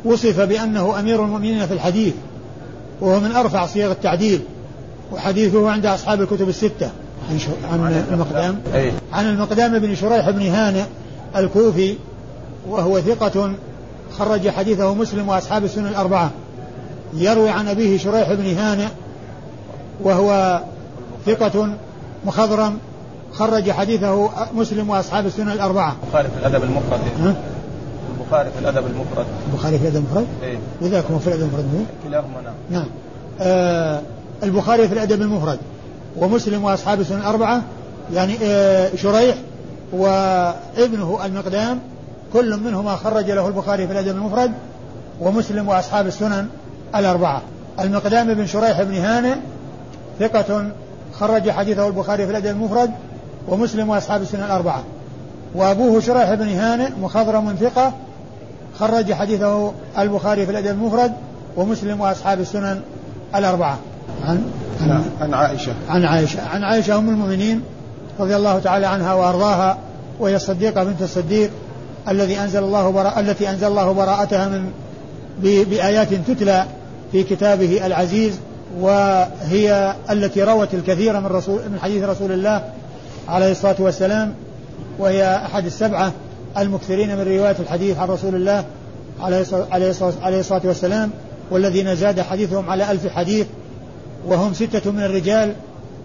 وصف 0.04 0.40
بأنه 0.40 1.00
أمير 1.00 1.24
المؤمنين 1.24 1.66
في 1.66 1.74
الحديث. 1.74 2.14
وهو 3.00 3.20
من 3.20 3.32
أرفع 3.32 3.66
صيغ 3.66 3.90
التعديل 3.90 4.40
وحديثه 5.12 5.70
عند 5.70 5.86
أصحاب 5.86 6.20
الكتب 6.20 6.48
الستة. 6.48 6.90
عن, 7.30 7.38
شو 7.38 7.50
عن 7.72 8.04
المقدام. 8.12 8.60
عن 9.12 9.26
المقدام 9.26 9.78
بن 9.78 9.94
شريح 9.94 10.30
بن 10.30 10.46
هانئ 10.46 10.82
الكوفي 11.36 11.94
وهو 12.68 13.00
ثقة 13.00 13.52
خرج 14.18 14.48
حديثه 14.48 14.94
مسلم 14.94 15.28
وأصحاب 15.28 15.64
السنن 15.64 15.86
الأربعة. 15.86 16.30
يروي 17.14 17.48
عن 17.48 17.68
أبيه 17.68 17.98
شريح 17.98 18.32
بن 18.32 18.56
هانئ 18.56 18.88
وهو 20.02 20.60
ثقة 21.26 21.68
مخضرم 22.26 22.78
خرج 23.32 23.70
حديثه 23.70 24.30
مسلم 24.54 24.90
وأصحاب 24.90 25.26
السنن 25.26 25.52
الأربعة. 25.52 25.96
البخاري 26.04 26.28
في 26.28 26.48
الأدب 26.48 26.64
المفرد. 26.64 27.34
البخاري 28.30 28.50
في 28.50 28.58
الأدب 28.58 28.86
المفرد. 28.86 29.26
البخاري 29.48 29.78
في 29.78 29.82
الأدب 29.84 29.96
المفرد؟ 29.96 30.26
إيه. 30.42 30.58
وذاك 30.82 31.04
هو 31.04 31.18
في 31.18 31.26
الأدب 31.26 31.42
المفرد 31.42 31.86
كلاهما 32.04 32.40
نعم. 32.44 32.54
نعم. 32.70 32.86
آه 33.40 34.00
البخاري 34.42 34.88
في 34.88 34.94
الأدب 34.94 35.22
المفرد 35.22 35.58
ومسلم 36.16 36.64
وأصحاب 36.64 37.00
السنن 37.00 37.18
الأربعة 37.18 37.62
يعني 38.14 38.36
آه 38.42 38.96
شريح 38.96 39.36
وابنه 39.92 41.18
المقدام 41.24 41.78
كل 42.32 42.56
منهما 42.56 42.96
خرج 42.96 43.30
له 43.30 43.48
البخاري 43.48 43.86
في 43.86 43.92
الأدب 43.92 44.16
المفرد 44.16 44.52
ومسلم 45.20 45.68
وأصحاب 45.68 46.06
السنن 46.06 46.48
الأربعة. 46.96 47.42
المقدام 47.80 48.34
بن 48.34 48.46
شريح 48.46 48.82
بن 48.82 48.94
هانئ 48.94 49.34
ثقة 50.20 50.70
خرج 51.12 51.50
حديثه 51.50 51.86
البخاري 51.86 52.24
في 52.24 52.30
الأدب 52.30 52.46
المفرد 52.46 52.90
ومسلم 53.48 53.88
وأصحاب 53.88 54.22
السنة 54.22 54.46
الأربعة 54.46 54.84
وأبوه 55.54 56.00
شريح 56.00 56.34
بن 56.34 56.48
هانئ 56.48 56.90
مخضرم 57.00 57.56
ثقة 57.60 57.92
خرج 58.80 59.12
حديثه 59.12 59.72
البخاري 59.98 60.46
في 60.46 60.52
الأدب 60.52 60.66
المفرد 60.66 61.12
ومسلم 61.56 62.00
وأصحاب 62.00 62.40
السنن 62.40 62.80
الأربعة. 63.34 63.78
عن 64.26 64.42
عن, 64.80 65.04
عن 65.20 65.34
عائشة. 65.34 65.72
عن 65.88 66.04
عائشة. 66.04 66.48
عن 66.48 66.64
عائشة 66.64 66.98
أم 66.98 67.08
المؤمنين 67.08 67.62
رضي 68.20 68.36
الله 68.36 68.58
تعالى 68.58 68.86
عنها 68.86 69.14
وأرضاها 69.14 69.78
وهي 70.20 70.36
الصديقة 70.36 70.84
بنت 70.84 71.02
الصديق 71.02 71.50
الذي 72.08 72.40
أنزل 72.40 72.58
الله 72.58 72.90
براء 72.90 73.20
التي 73.20 73.50
أنزل 73.50 73.66
الله 73.66 73.92
براءتها 73.92 74.48
من 74.48 74.70
بآيات 75.42 76.14
تتلى 76.14 76.64
في 77.12 77.22
كتابه 77.22 77.86
العزيز 77.86 78.38
وهي 78.80 79.94
التي 80.10 80.42
روت 80.42 80.74
الكثير 80.74 81.20
من 81.20 81.26
رسول 81.26 81.60
من 81.68 81.78
حديث 81.82 82.04
رسول 82.04 82.32
الله 82.32 82.64
عليه 83.28 83.50
الصلاة 83.50 83.76
والسلام 83.78 84.34
وهي 84.98 85.36
أحد 85.36 85.66
السبعة 85.66 86.12
المكثرين 86.58 87.16
من 87.16 87.22
رواية 87.22 87.56
الحديث 87.60 87.98
عن 87.98 88.08
رسول 88.08 88.34
الله 88.34 88.64
عليه 90.22 90.40
الصلاة 90.40 90.62
والسلام 90.64 91.10
والذين 91.50 91.96
زاد 91.96 92.20
حديثهم 92.20 92.70
على 92.70 92.90
ألف 92.90 93.06
حديث 93.06 93.46
وهم 94.26 94.54
ستة 94.54 94.90
من 94.90 95.04
الرجال 95.04 95.54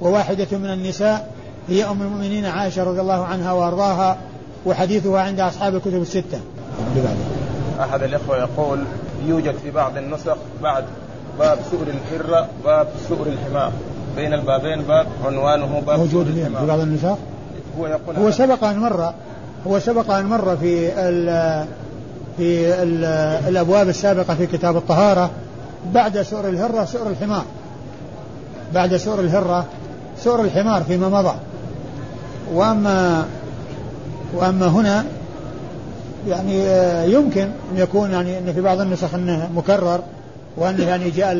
وواحدة 0.01 0.57
من 0.57 0.73
النساء 0.73 1.31
هي 1.69 1.85
أم 1.85 2.01
المؤمنين 2.01 2.45
عائشة 2.45 2.83
رضي 2.83 3.01
الله 3.01 3.25
عنها 3.25 3.51
وأرضاها 3.51 4.17
وحديثها 4.65 5.21
عند 5.21 5.39
أصحاب 5.39 5.75
الكتب 5.75 6.01
الستة. 6.01 6.39
أحد 7.79 8.03
الإخوة 8.03 8.37
يقول 8.37 8.83
يوجد 9.27 9.55
في 9.63 9.71
بعض 9.71 9.97
النسخ 9.97 10.37
بعد 10.63 10.83
باب 11.39 11.59
سؤر 11.71 11.87
الحرة 11.87 12.47
باب 12.65 12.87
سؤر 13.09 13.27
الحمار. 13.27 13.71
بين 14.15 14.33
البابين 14.33 14.81
باب 14.81 15.07
عنوانه 15.25 15.81
باب 15.87 15.99
موجود 15.99 16.25
في 16.25 16.65
بعض 16.67 16.79
النسخ 16.79 17.17
هو 17.79 17.87
يقول 17.87 18.15
هو 18.15 18.31
سبق 18.31 18.63
أن 18.63 18.79
مر 18.79 19.13
هو 19.67 19.79
سبق 19.79 20.11
أن 20.11 20.25
مر 20.25 20.57
في 20.57 20.91
ال 20.97 21.25
في 22.37 22.83
ال 22.83 23.05
الأبواب 23.47 23.89
السابقة 23.89 24.35
في 24.35 24.47
كتاب 24.47 24.77
الطهارة 24.77 25.31
بعد 25.93 26.21
سؤر 26.21 26.49
الهرة 26.49 26.85
سؤر 26.85 27.09
الحمار. 27.09 27.43
بعد 28.73 28.95
سؤر 28.95 29.19
الهرة 29.19 29.65
سؤر 30.23 30.41
الحمار 30.41 30.83
فيما 30.83 31.09
مضى. 31.09 31.35
وأما 32.53 33.25
وأما 34.33 34.67
هنا 34.67 35.05
يعني 36.27 36.65
يمكن 37.13 37.41
أن 37.41 37.77
يكون 37.77 38.11
يعني 38.11 38.37
أن 38.37 38.53
في 38.53 38.61
بعض 38.61 38.79
النسخ 38.79 39.13
أنه 39.13 39.49
مكرر 39.55 39.99
وأنه 40.57 40.83
يعني 40.83 41.09
جاء 41.09 41.35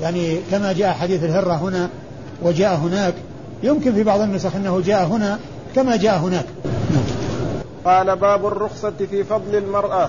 يعني 0.00 0.38
كما 0.50 0.72
جاء 0.72 0.92
حديث 0.92 1.24
الهرة 1.24 1.54
هنا 1.54 1.88
وجاء 2.42 2.74
هناك. 2.74 3.14
يمكن 3.62 3.94
في 3.94 4.02
بعض 4.02 4.20
النسخ 4.20 4.56
أنه 4.56 4.82
جاء 4.86 5.04
هنا 5.06 5.38
كما 5.74 5.96
جاء 5.96 6.18
هناك. 6.18 6.44
قال 7.84 8.16
باب 8.16 8.46
الرخصة 8.46 8.92
في 9.10 9.24
فضل 9.24 9.56
المرأة. 9.56 10.08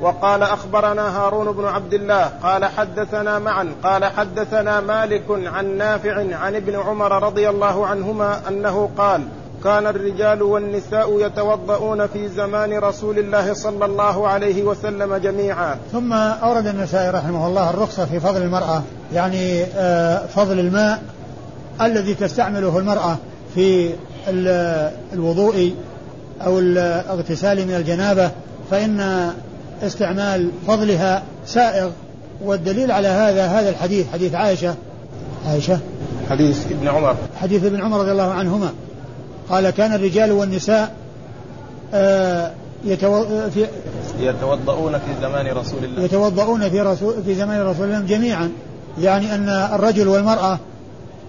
وقال 0.00 0.42
أخبرنا 0.42 1.18
هارون 1.18 1.52
بن 1.52 1.64
عبد 1.64 1.94
الله 1.94 2.30
قال 2.42 2.64
حدثنا 2.64 3.38
معا 3.38 3.68
قال 3.82 4.04
حدثنا 4.04 4.80
مالك 4.80 5.24
عن 5.30 5.76
نافع 5.76 6.36
عن 6.36 6.54
ابن 6.54 6.76
عمر 6.76 7.22
رضي 7.22 7.48
الله 7.48 7.86
عنهما 7.86 8.40
أنه 8.48 8.90
قال 8.98 9.22
كان 9.64 9.86
الرجال 9.86 10.42
والنساء 10.42 11.26
يتوضؤون 11.26 12.06
في 12.06 12.28
زمان 12.28 12.78
رسول 12.78 13.18
الله 13.18 13.52
صلى 13.52 13.84
الله 13.84 14.28
عليه 14.28 14.62
وسلم 14.62 15.16
جميعا. 15.16 15.78
ثم 15.92 16.12
أورد 16.12 16.66
النسائي 16.66 17.10
رحمه 17.10 17.46
الله 17.46 17.70
الرخصة 17.70 18.04
في 18.04 18.20
فضل 18.20 18.42
المرأة 18.42 18.82
يعني 19.12 19.64
آه، 19.64 20.26
فضل 20.26 20.58
الماء 20.58 21.02
الذي 21.80 22.14
تستعمله 22.14 22.78
المرأة 22.78 23.16
في 23.54 23.90
الوضوء 25.12 25.74
أو 26.46 26.58
الاغتسال 26.58 27.66
من 27.66 27.74
الجنابة 27.74 28.30
فإن 28.70 29.30
استعمال 29.82 30.50
فضلها 30.66 31.22
سائغ 31.46 31.90
والدليل 32.44 32.92
على 32.92 33.08
هذا 33.08 33.46
هذا 33.46 33.70
الحديث 33.70 34.06
حديث 34.12 34.34
عائشة. 34.34 34.74
عائشة؟ 35.46 35.78
حديث 36.30 36.66
ابن 36.70 36.88
عمر. 36.88 37.16
حديث 37.40 37.64
ابن 37.64 37.80
عمر 37.80 38.00
رضي 38.00 38.12
الله 38.12 38.32
عنهما. 38.32 38.72
قال 39.50 39.70
كان 39.70 39.92
الرجال 39.92 40.32
والنساء 40.32 40.94
آه 41.94 42.50
يتو... 42.84 43.24
في 43.50 43.66
يتوضؤون 44.20 44.92
في 44.92 45.20
زمان 45.22 45.46
رسول 45.46 45.84
الله. 45.84 46.02
يتوضؤون 46.02 46.70
في 46.70 46.80
رسول 46.80 47.14
في 47.24 47.34
زمان 47.34 47.60
رسول 47.60 47.86
الله 47.86 48.00
جميعا. 48.00 48.50
يعني 49.00 49.34
أن 49.34 49.48
الرجل 49.48 50.08
والمرأة 50.08 50.58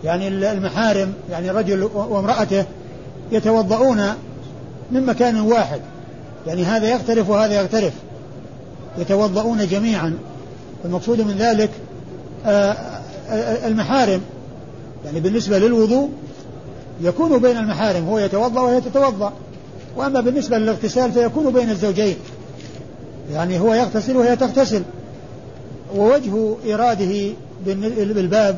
يعني 0.04 0.28
المحارم 0.28 1.14
يعني 1.32 1.52
الرجل 1.52 1.84
وامرأته 1.94 2.66
يتوضؤون 3.32 4.02
من 4.92 5.06
مكان 5.06 5.42
واحد. 5.42 5.82
يعني 6.48 6.64
هذا 6.64 6.90
يختلف 6.90 7.30
وهذا 7.30 7.62
يختلف. 7.62 7.94
يتوضؤون 8.98 9.68
جميعا. 9.68 10.18
المقصود 10.86 11.22
من 11.22 11.36
ذلك 11.38 11.70
آه، 12.46 12.76
آه، 13.30 13.68
المحارم. 13.68 14.22
يعني 15.06 15.20
بالنسبة 15.20 15.58
للوضوء 15.58 16.10
يكون 17.02 17.38
بين 17.38 17.58
المحارم. 17.58 18.06
هو 18.06 18.20
يتوضأ 18.20 18.62
وهي 18.62 18.82
تتوضأ. 18.82 19.34
وأما 19.98 20.22
بالنسبة 20.22 20.58
للاغتسال 20.58 21.12
فيكون 21.12 21.54
بين 21.54 21.70
الزوجين. 21.70 22.16
يعني 23.34 23.60
هو 23.60 23.74
يغتسل 23.74 24.18
وهي 24.18 24.36
تغتسل. 24.36 24.84
ووجه 25.96 26.56
إراده 26.74 27.34
بالباب 27.66 28.58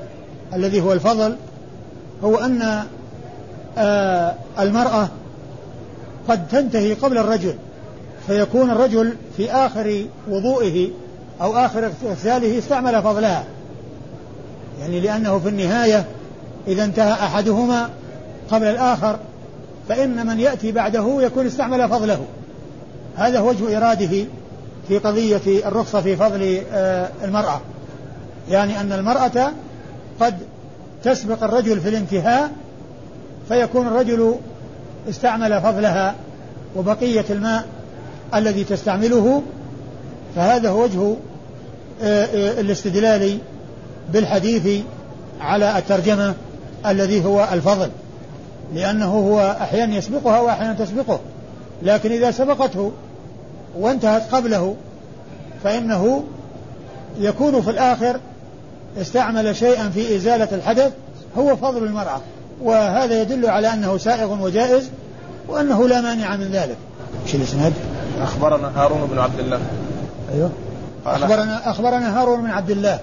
الذي 0.54 0.82
هو 0.82 0.94
الفضل 0.94 1.36
هو 2.24 2.38
أن 2.38 2.84
آه، 3.78 4.36
المرأة 4.60 5.10
قد 6.30 6.48
تنتهي 6.48 6.94
قبل 6.94 7.18
الرجل 7.18 7.56
فيكون 8.28 8.72
الرجل 8.72 9.16
في 9.38 9.52
آخر 9.52 10.06
وضوئه 10.30 10.90
أو 11.42 11.58
آخر 11.58 11.92
اغتساله 12.04 12.58
استعمل 12.58 13.02
فضلها. 13.02 13.44
يعني 14.82 15.00
لأنه 15.00 15.40
في 15.40 15.50
النهاية 15.50 16.06
إذا 16.68 16.84
انتهى 16.84 17.12
أحدهما 17.12 17.90
قبل 18.52 18.66
الآخر 18.66 19.20
فإن 19.90 20.28
من 20.28 20.40
يأتي 20.40 20.72
بعده 20.72 21.22
يكون 21.22 21.46
استعمل 21.46 21.90
فضله. 21.90 22.26
هذا 23.16 23.40
هو 23.40 23.50
وجه 23.50 23.78
إراده 23.78 24.26
في 24.88 24.98
قضية 24.98 25.68
الرخصة 25.68 26.02
في 26.02 26.16
فضل 26.16 26.62
آه، 26.72 27.10
المرأة. 27.24 27.62
يعني 28.50 28.82
أن 28.82 28.92
المرأة 28.92 29.52
قد 30.20 30.38
تسبق 31.04 31.44
الرجل 31.44 31.80
في 31.80 31.90
الانتهاء 31.90 32.52
فيكون 33.48 33.88
الرجل 33.88 34.36
استعمل 35.10 35.62
فضلها 35.62 36.16
وبقية 36.76 37.26
الماء 37.30 37.66
الذي 38.36 38.64
تستعمله 38.64 39.42
فهذا 40.36 40.70
هو 40.70 40.84
وجه 40.84 41.16
آه، 42.04 42.26
آه، 42.26 42.62
الاستدلال 42.62 43.38
بالحديث 44.14 44.84
على 45.42 45.78
الترجمة 45.78 46.34
الذي 46.86 47.26
هو 47.26 47.48
الفضل 47.52 47.90
لأنه 48.76 49.06
هو 49.06 49.58
أحيانا 49.62 49.96
يسبقها 49.96 50.40
وأحيانا 50.40 50.74
تسبقه 50.74 51.20
لكن 51.84 52.12
إذا 52.12 52.32
سبقته 52.32 52.92
وانتهت 53.78 54.36
قبله 54.36 54.76
فإنه 55.64 56.24
يكون 57.20 57.62
في 57.62 57.70
الآخر 57.70 58.20
استعمل 59.02 59.56
شيئا 59.56 59.90
في 59.90 60.16
إزالة 60.16 60.48
الحدث 60.52 60.92
هو 61.38 61.56
فضل 61.56 61.84
المرأة. 61.84 62.22
وهذا 62.64 63.22
يدل 63.22 63.50
على 63.50 63.74
أنه 63.74 63.98
سائغ 63.98 64.44
وجائز 64.44 64.90
وأنه 65.48 65.88
لا 65.88 66.02
مانع 66.02 66.36
من 66.36 66.52
ذلك. 66.52 66.78
إيش 67.26 67.36
الإسناد؟ 67.36 67.74
أخبرنا 68.22 68.72
هارون 68.76 69.08
بن 69.12 69.20
عبد 69.20 69.40
الله. 69.40 69.60
أيوه. 70.34 70.50
أخبرنا 71.06 71.72
أخبرنا 71.72 72.22
هارون 72.22 72.42
بن 72.42 72.50
عبد 72.50 72.72
الله. 72.72 73.00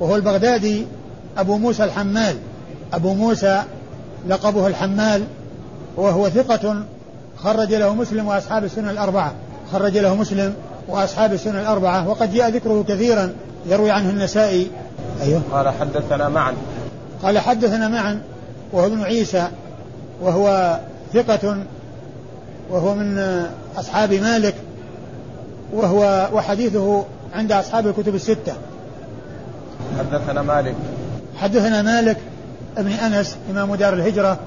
وهو 0.00 0.16
البغدادي 0.16 0.86
أبو 1.38 1.58
موسى 1.58 1.84
الحمال. 1.84 2.36
أبو 2.92 3.14
موسى 3.14 3.62
لقبه 4.28 4.66
الحمال. 4.66 5.24
وهو 5.96 6.28
ثقة 6.28 6.82
خرج 7.36 7.74
له 7.74 7.94
مسلم 7.94 8.26
وأصحاب 8.26 8.64
السنن 8.64 8.88
الأربعة. 8.88 9.32
خرج 9.72 9.98
له 9.98 10.14
مسلم 10.14 10.54
وأصحاب 10.88 11.32
السنن 11.32 11.58
الأربعة. 11.58 12.08
وقد 12.08 12.34
جاء 12.34 12.50
ذكره 12.50 12.84
كثيرا 12.88 13.32
يروي 13.66 13.90
عنه 13.90 14.10
النسائي. 14.10 14.70
أيوه. 15.22 15.42
قال 15.52 15.68
حدثنا 15.68 16.28
معا. 16.28 16.52
قال 17.22 17.38
حدثنا 17.38 17.88
معا. 17.88 18.20
وهو 18.72 18.86
ابن 18.86 19.02
عيسى 19.02 19.48
وهو 20.20 20.78
ثقة 21.14 21.56
وهو 22.70 22.94
من 22.94 23.18
أصحاب 23.76 24.12
مالك 24.12 24.54
وهو 25.72 26.28
وحديثه 26.32 27.04
عند 27.34 27.52
أصحاب 27.52 27.86
الكتب 27.86 28.14
الستة. 28.14 28.54
حدثنا 29.98 30.42
مالك. 30.42 30.74
حدثنا 31.36 31.82
مالك 31.82 32.16
ابن 32.78 32.90
أنس 32.90 33.36
إمام 33.50 33.74
دار 33.74 33.94
الهجرة 33.94 34.38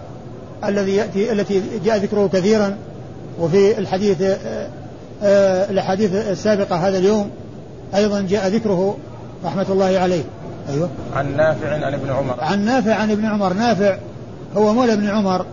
الذي 0.65 0.95
يأتي 0.95 1.31
التي 1.31 1.61
جاء 1.85 1.97
ذكره 1.97 2.29
كثيرا 2.33 2.75
وفي 3.39 3.77
الحديث 3.77 4.21
آه، 4.21 4.67
آه، 5.23 5.69
الأحاديث 5.71 6.13
السابقة 6.13 6.75
هذا 6.75 6.97
اليوم 6.97 7.29
أيضا 7.95 8.21
جاء 8.21 8.47
ذكره 8.47 8.97
رحمة 9.45 9.65
الله 9.69 9.99
عليه. 9.99 10.23
أيوه. 10.69 10.89
عن 11.15 11.37
نافع 11.37 11.85
عن 11.85 11.93
ابن 11.93 12.09
عمر. 12.09 12.35
عن 12.39 12.65
نافع 12.65 12.93
عن 12.93 13.11
ابن 13.11 13.25
عمر. 13.25 13.53
نافع 13.53 13.97
هو 14.57 14.73
مولى 14.73 14.93
ابن 14.93 15.09
عمر 15.09 15.45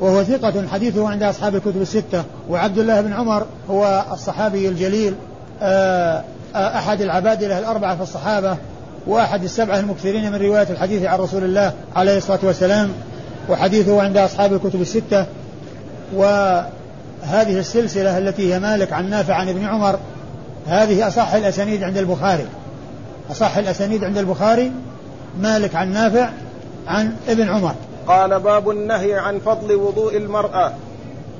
وهو 0.00 0.24
ثقة 0.24 0.68
حديثه 0.72 1.08
عند 1.08 1.22
أصحاب 1.22 1.54
الكتب 1.54 1.82
الستة 1.82 2.24
وعبد 2.50 2.78
الله 2.78 3.00
بن 3.00 3.12
عمر 3.12 3.46
هو 3.70 4.04
الصحابي 4.12 4.68
الجليل 4.68 5.14
آه 5.62 6.24
أحد 6.56 7.00
العبادلة 7.00 7.58
الأربعة 7.58 7.96
في 7.96 8.02
الصحابة 8.02 8.56
وأحد 9.06 9.44
السبعة 9.44 9.78
المكثرين 9.78 10.32
من 10.32 10.38
رواية 10.38 10.66
الحديث 10.70 11.04
عن 11.04 11.18
رسول 11.18 11.44
الله 11.44 11.72
عليه 11.96 12.16
الصلاة 12.16 12.38
والسلام 12.42 12.90
وحديثه 13.48 14.02
عند 14.02 14.16
أصحاب 14.16 14.52
الكتب 14.52 14.80
الستة. 14.80 15.26
وهذه 16.14 17.58
السلسلة 17.58 18.18
التي 18.18 18.54
هي 18.54 18.58
مالك 18.58 18.92
عن 18.92 19.10
نافع 19.10 19.34
عن 19.34 19.48
ابن 19.48 19.64
عمر 19.64 19.98
هذه 20.66 21.08
أصح 21.08 21.34
الأسانيد 21.34 21.82
عند 21.82 21.98
البخاري. 21.98 22.46
أصح 23.30 23.56
الأسانيد 23.56 24.04
عند 24.04 24.18
البخاري 24.18 24.72
مالك 25.40 25.74
عن 25.74 25.92
نافع 25.92 26.28
عن 26.86 27.12
ابن 27.28 27.48
عمر. 27.48 27.74
قال 28.08 28.40
باب 28.40 28.70
النهي 28.70 29.14
عن 29.14 29.38
فضل 29.38 29.74
وضوء 29.74 30.16
المرأة. 30.16 30.72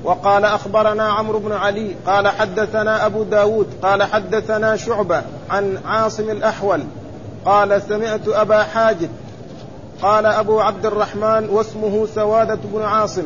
وقال 0.03 0.45
أخبرنا 0.45 1.03
عمرو 1.03 1.39
بن 1.39 1.51
علي 1.51 1.95
قال 2.05 2.27
حدثنا 2.27 3.05
أبو 3.05 3.23
داود 3.23 3.67
قال 3.83 4.03
حدثنا 4.03 4.75
شعبة 4.75 5.21
عن 5.49 5.77
عاصم 5.85 6.29
الأحول 6.29 6.83
قال 7.45 7.81
سمعت 7.81 8.27
أبا 8.27 8.63
حاجب 8.63 9.09
قال 10.01 10.25
أبو 10.25 10.59
عبد 10.59 10.85
الرحمن 10.85 11.49
واسمه 11.49 12.07
سوادة 12.15 12.59
بن 12.63 12.81
عاصم 12.81 13.25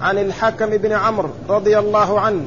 عن 0.00 0.18
الحكم 0.18 0.66
بن 0.66 0.92
عمرو 0.92 1.28
رضي 1.48 1.78
الله 1.78 2.20
عنه 2.20 2.46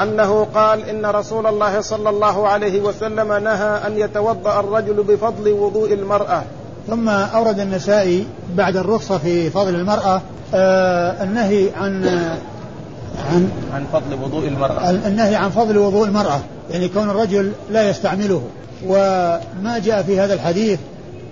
أنه 0.00 0.46
قال 0.54 0.88
إن 0.88 1.06
رسول 1.06 1.46
الله 1.46 1.80
صلى 1.80 2.10
الله 2.10 2.48
عليه 2.48 2.80
وسلم 2.80 3.32
نهى 3.32 3.86
أن 3.86 3.98
يتوضأ 3.98 4.60
الرجل 4.60 5.02
بفضل 5.02 5.52
وضوء 5.52 5.92
المرأة. 5.92 6.42
ثم 6.88 7.08
أورد 7.08 7.58
النسائي 7.58 8.26
بعد 8.56 8.76
الرخصة 8.76 9.18
في 9.18 9.50
فضل 9.50 9.74
المرأة 9.74 10.22
آه 10.54 11.24
النهي 11.24 11.70
عن 11.74 12.04
عن 13.32 13.50
عن 13.74 13.84
فضل 13.92 14.14
وضوء 14.22 14.48
المرأة. 14.48 14.90
النهي 14.90 15.34
عن 15.34 15.50
فضل 15.50 15.78
وضوء 15.78 16.06
المرأة 16.06 16.40
يعني 16.70 16.88
كون 16.88 17.10
الرجل 17.10 17.52
لا 17.70 17.90
يستعمله. 17.90 18.42
وما 18.86 19.80
جاء 19.84 20.02
في 20.02 20.20
هذا 20.20 20.34
الحديث 20.34 20.78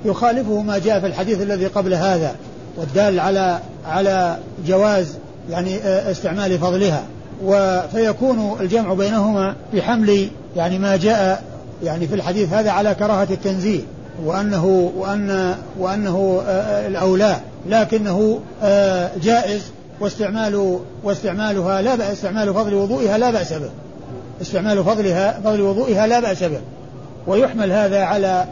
يخالفه 0.04 0.62
ما 0.62 0.78
جاء 0.78 1.00
في 1.00 1.06
الحديث 1.06 1.42
الذي 1.42 1.66
قبل 1.66 1.94
هذا 1.94 2.34
والدال 2.76 3.20
على 3.20 3.58
على 3.86 4.36
جواز 4.66 5.14
يعني 5.50 5.76
آه، 5.76 6.10
استعمال 6.10 6.58
فضلها. 6.58 7.02
فيكون 7.92 8.56
الجمع 8.60 8.94
بينهما 8.94 9.54
بحمل 9.74 10.28
يعني 10.56 10.78
ما 10.78 10.96
جاء 10.96 11.42
يعني 11.84 12.08
في 12.08 12.14
الحديث 12.14 12.52
هذا 12.52 12.70
على 12.70 12.94
كراهة 12.94 13.28
التنزيه. 13.30 13.80
وأنه 14.24 14.92
وأن 14.96 15.54
وأنه 15.78 16.42
آه، 16.46 16.50
آه، 16.50 16.88
الأولى 16.88 17.36
لكنه 17.66 18.40
جائز 19.22 19.62
واستعمال 20.00 20.78
واستعمالها 21.02 21.82
لا 21.82 21.94
بأس 21.94 22.12
استعمال 22.12 22.54
فضل 22.54 22.74
وضوئها 22.74 23.18
لا 23.18 23.30
بأس 23.30 23.52
به. 23.52 23.70
استعمال 24.40 24.84
فضلها 24.84 25.40
فضل 25.44 25.60
وضوئها 25.60 26.06
لا 26.06 26.20
بأس 26.20 26.42
به. 26.42 26.60
ويحمل 27.26 27.72
هذا 27.72 28.02
على 28.02 28.46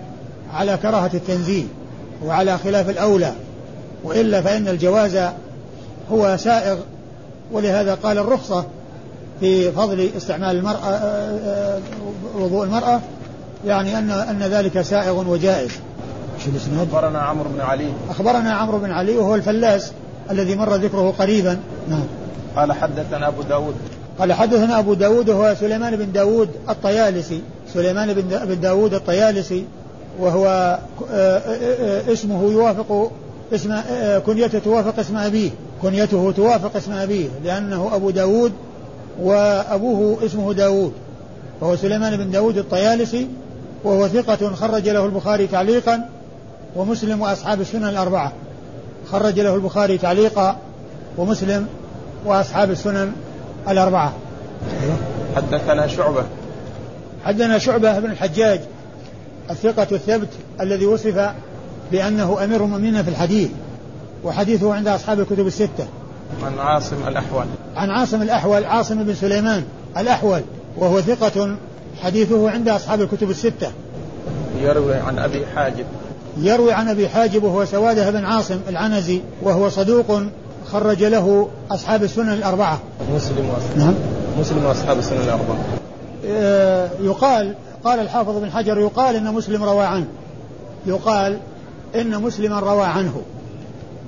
على 0.54 0.76
كراهة 0.82 1.10
التنزيه 1.14 1.64
وعلى 2.24 2.58
خلاف 2.58 2.90
الأولى. 2.90 3.32
وإلا 4.04 4.42
فإن 4.42 4.68
الجواز 4.68 5.18
هو 6.12 6.36
سائغ. 6.36 6.76
ولهذا 7.52 7.94
قال 7.94 8.18
الرخصة 8.18 8.64
في 9.40 9.72
فضل 9.72 10.10
استعمال 10.16 10.56
المرأة 10.56 10.88
آه، 10.88 11.38
آه، 11.44 11.80
وضوء 12.38 12.64
المرأة 12.64 13.00
يعني 13.64 13.98
أن 13.98 14.10
أن 14.10 14.42
ذلك 14.42 14.80
سائغ 14.80 15.30
وجائز. 15.30 15.70
أخبرنا 16.82 17.18
عمرو 17.18 17.50
بن 17.50 17.60
علي. 17.60 17.88
أخبرنا 18.10 18.52
عمرو 18.52 18.78
بن 18.78 18.90
علي 18.90 19.16
وهو 19.16 19.34
الفلاس 19.34 19.92
الذي 20.30 20.56
مر 20.56 20.74
ذكره 20.74 21.14
قريبا. 21.18 21.58
نعم. 21.88 22.04
قال 22.56 22.72
حدثنا 22.72 23.28
أبو 23.28 23.42
داود. 23.42 23.74
قال 24.18 24.32
حدثنا 24.32 24.78
أبو 24.78 24.94
داود 24.94 25.30
وهو 25.30 25.54
سليمان 25.60 25.96
بن 25.96 26.12
داود 26.12 26.48
الطيالسي. 26.68 27.40
سليمان 27.74 28.14
بن 28.48 28.60
داود 28.60 28.94
الطيالسي 28.94 29.64
وهو 30.20 30.46
آه، 30.46 31.16
آه، 31.16 31.40
آه، 31.40 32.12
اسمه 32.12 32.50
يوافق 32.52 33.10
اسم 33.54 33.80
كنيته 34.26 34.58
توافق 34.58 34.98
اسم 34.98 35.16
أبيه. 35.16 35.50
كنيته 35.82 36.32
توافق 36.36 36.76
اسم 36.76 36.92
أبيه 36.92 37.28
لأنه 37.44 37.90
أبو 37.94 38.10
داود 38.10 38.52
وأبوه 39.20 40.24
اسمه 40.24 40.52
داود. 40.52 40.92
وهو 41.60 41.76
سليمان 41.76 42.16
بن 42.16 42.30
داود 42.30 42.58
الطيالسي 42.58 43.26
وهو 43.86 44.08
ثقة 44.08 44.54
خرج 44.54 44.88
له 44.88 45.04
البخاري 45.04 45.46
تعليقا 45.46 46.08
ومسلم 46.76 47.20
وأصحاب 47.20 47.60
السنن 47.60 47.84
الأربعة. 47.84 48.32
خرج 49.10 49.40
له 49.40 49.54
البخاري 49.54 49.98
تعليقا 49.98 50.56
ومسلم 51.18 51.66
وأصحاب 52.24 52.70
السنن 52.70 53.12
الأربعة. 53.68 54.12
حدثنا 55.36 55.86
شعبة. 55.86 56.24
حدثنا 57.24 57.58
شعبة 57.58 57.98
بن 57.98 58.10
الحجاج 58.10 58.60
الثقة 59.50 59.86
الثبت 59.92 60.28
الذي 60.60 60.86
وصف 60.86 61.30
بأنه 61.92 62.44
أمير 62.44 62.64
المؤمنين 62.64 63.02
في 63.02 63.10
الحديث 63.10 63.50
وحديثه 64.24 64.74
عند 64.74 64.88
أصحاب 64.88 65.20
الكتب 65.20 65.46
الستة. 65.46 65.86
عن 66.44 66.58
عاصم 66.58 66.96
الأحول. 67.08 67.44
عن 67.76 67.90
عاصم 67.90 68.22
الأحول 68.22 68.64
عاصم 68.64 69.02
بن 69.02 69.14
سليمان 69.14 69.64
الأحول 69.96 70.40
وهو 70.76 71.00
ثقة 71.00 71.56
حديثه 72.02 72.50
عند 72.50 72.68
أصحاب 72.68 73.00
الكتب 73.00 73.30
الستة 73.30 73.70
يروي 74.60 74.94
عن 74.94 75.18
أبي 75.18 75.46
حاجب 75.46 75.84
يروي 76.38 76.72
عن 76.72 76.88
أبي 76.88 77.08
حاجب 77.08 77.44
وهو 77.44 77.64
سواده 77.64 78.10
بن 78.10 78.24
عاصم 78.24 78.60
العنزي 78.68 79.20
وهو 79.42 79.68
صدوق 79.68 80.22
خرج 80.72 81.04
له 81.04 81.48
أصحاب 81.70 82.02
السنن 82.02 82.32
الأربعة. 82.32 82.80
مسلم 83.14 83.48
واصحاب 83.48 83.78
نعم 83.78 83.94
مسلم 84.40 84.64
وأصحاب 84.64 84.98
السنن 84.98 85.20
الأربعة. 85.20 85.58
آه، 86.26 86.90
يقال 87.00 87.54
قال 87.84 88.00
الحافظ 88.00 88.36
بن 88.36 88.50
حجر 88.50 88.78
يقال 88.78 89.16
إن 89.16 89.34
مسلم 89.34 89.64
روى 89.64 89.84
عنه. 89.84 90.06
يقال 90.86 91.38
إن 91.94 92.22
مسلما 92.22 92.60
روى 92.60 92.84
عنه 92.84 93.22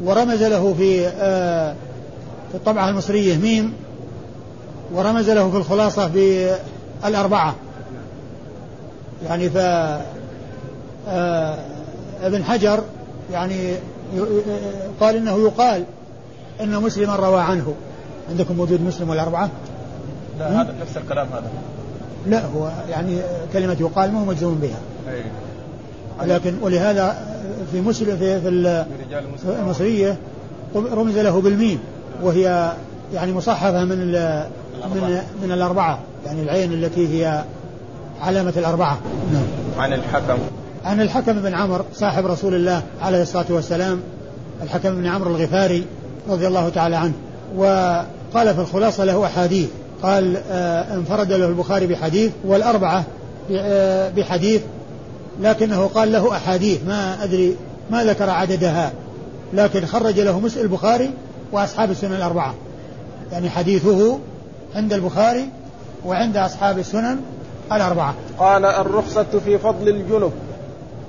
ورمز 0.05 0.43
له 0.43 0.75
في 0.75 1.07
آه، 1.07 1.75
في 2.51 2.55
الطبعه 2.55 2.89
المصرية 2.89 3.37
ميم 3.37 3.73
ورمز 4.95 5.31
له 5.31 5.51
في 5.51 5.57
الخلاصة 5.57 6.09
في 6.09 6.55
الأربعة. 7.05 7.55
يعني 9.27 9.51
ف 9.51 9.57
آه 11.09 11.59
ابن 12.23 12.45
حجر 12.45 12.83
يعني 13.33 13.75
قال 15.01 15.17
إنه 15.17 15.39
يقال 15.39 15.85
إن 16.61 16.83
مسلما 16.83 17.17
روى 17.17 17.41
عنه. 17.41 17.75
عندكم 18.31 18.57
موجود 18.57 18.83
مسلم 18.83 19.11
والأربعة؟ 19.11 19.51
لا 20.39 20.63
هذا 20.63 20.75
نفس 20.81 20.97
الكلام 20.97 21.27
هذا. 21.27 21.51
لا 22.27 22.47
هو 22.47 22.71
يعني 22.91 23.19
كلمة 23.53 23.77
يقال 23.81 24.13
ما 24.13 24.21
هو 24.21 24.25
مجزوم 24.25 24.55
بها. 24.55 24.79
أي. 25.15 25.23
لكن 26.27 26.55
ولهذا 26.63 27.29
في 27.73 27.81
مسلم 27.81 28.17
في, 28.17 28.41
في 28.41 28.49
المصرية 29.45 30.17
رمز 30.77 31.19
له 31.19 31.41
بالميم 31.41 31.79
وهي 32.23 32.73
يعني 33.15 33.33
مصحفة 33.33 33.85
من 33.85 33.99
من 34.95 35.21
من 35.43 35.53
الأربعة 35.53 35.99
يعني 36.27 36.43
العين 36.43 36.73
التي 36.73 37.09
هي 37.09 37.45
علامة 38.23 38.53
الأربعة. 38.57 38.99
نعم. 39.33 39.43
عن 39.79 39.93
الحكم. 39.93 40.39
عن 40.85 41.01
الحكم 41.01 41.33
بن 41.33 41.55
عمرو 41.55 41.85
صاحب 41.95 42.27
رسول 42.27 42.55
الله 42.55 42.83
عليه 43.03 43.23
الصلاة 43.23 43.47
والسلام 43.51 44.01
الحكم 44.63 44.95
بن 44.95 45.07
عمرو 45.07 45.37
الغفاري 45.37 45.85
رضي 46.29 46.47
الله 46.47 46.69
تعالى 46.69 46.97
عنه. 46.97 47.13
وقال 47.57 48.55
في 48.55 48.61
الخلاصة 48.61 49.05
له 49.05 49.27
أحاديث. 49.27 49.69
قال 50.03 50.37
آه 50.51 50.95
انفرد 50.95 51.33
له 51.33 51.49
البخاري 51.49 51.87
بحديث 51.87 52.33
والأربعة 52.45 53.05
آه 53.53 54.11
بحديث 54.11 54.63
لكنه 55.41 55.87
قال 55.87 56.13
له 56.13 56.37
أحاديث 56.37 56.79
ما 56.87 57.25
أدري 57.25 57.57
ما 57.91 58.05
ذكر 58.05 58.31
عددها. 58.31 58.93
لكن 59.55 59.87
خرج 59.87 60.21
له 60.21 60.41
مسلم 60.41 60.63
البخاري 60.63 61.11
وأصحاب 61.53 61.91
السنن 61.91 62.15
الأربعة. 62.15 62.55
يعني 63.33 63.51
حديثه 63.51 64.19
عند 64.75 64.93
البخاري 64.93 65.49
وعند 66.07 66.37
أصحاب 66.37 66.79
السنن 66.79 67.21
الأربعة 67.73 68.15
قال 68.39 68.65
الرخصة 68.65 69.41
في 69.45 69.59
فضل 69.59 69.89
الجنب 69.89 70.33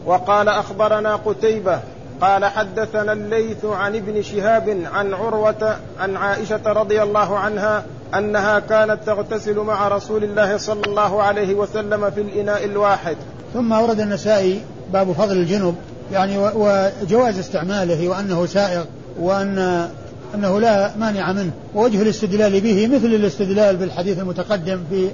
وقال 0.05 0.49
أخبرنا 0.49 1.15
قتيبة 1.15 1.79
قال 2.21 2.45
حدثنا 2.45 3.13
الليث 3.13 3.65
عن 3.65 3.95
ابن 3.95 4.21
شهاب 4.21 4.81
عن 4.93 5.13
عروة 5.13 5.75
عن 5.99 6.15
عائشة 6.15 6.61
رضي 6.65 7.03
الله 7.03 7.37
عنها 7.37 7.83
أنها 8.17 8.59
كانت 8.59 8.97
تغتسل 9.05 9.59
مع 9.59 9.87
رسول 9.87 10.23
الله 10.23 10.57
صلى 10.57 10.81
الله 10.87 11.21
عليه 11.21 11.55
وسلم 11.55 12.09
في 12.11 12.21
الإناء 12.21 12.65
الواحد. 12.65 13.17
ثم 13.53 13.71
ورد 13.71 13.99
النسائي 13.99 14.61
باب 14.93 15.11
فضل 15.11 15.37
الجنب 15.37 15.75
يعني 16.11 16.37
وجواز 16.37 17.39
استعماله 17.39 18.09
وأنه 18.09 18.45
سائغ 18.45 18.83
وأن 19.19 19.89
أنه 20.35 20.59
لا 20.59 20.91
مانع 20.97 21.31
منه 21.31 21.51
ووجه 21.75 22.01
الاستدلال 22.01 22.61
به 22.61 22.87
مثل 22.87 23.05
الاستدلال 23.05 23.75
بالحديث 23.75 24.19
المتقدم 24.19 24.79
في 24.89 25.09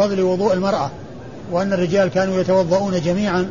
فضل 0.00 0.20
وضوء 0.20 0.52
المرأة 0.52 0.90
وأن 1.52 1.72
الرجال 1.72 2.08
كانوا 2.08 2.40
يتوضؤون 2.40 3.00
جميعا. 3.00 3.50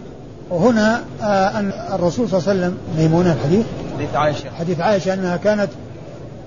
وهنا 0.50 1.04
آه 1.22 1.60
أن 1.60 1.72
الرسول 1.94 2.30
صلى 2.30 2.40
الله 2.40 2.50
عليه 2.50 2.60
وسلم 2.60 2.78
ميمونة 2.98 3.34
الحديث؟ 3.34 3.66
حديث 3.96 4.16
عائشة. 4.16 4.50
حديث 4.60 4.80
عائشة 4.80 5.14
أنها 5.14 5.38
كانت 5.38 5.70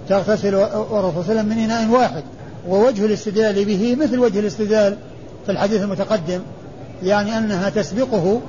تغتسل 0.09 0.55
والرسول 0.55 0.81
صلى 0.91 0.99
الله 0.99 1.25
عليه 1.29 1.41
وسلم 1.41 1.47
من 1.47 1.59
إناء 1.59 1.91
واحد. 1.91 2.23
ووجه 2.69 3.07
الاستدلال 3.07 3.65
به 3.65 3.97
مثل 4.01 4.19
وجه 4.19 4.41
الاستدلال 4.41 4.97
في 5.47 5.53
الحديث 5.53 5.83
المتقدم 5.83 6.41
يعني 7.03 7.38
أنها 7.38 7.69
تسبقه 7.69 8.41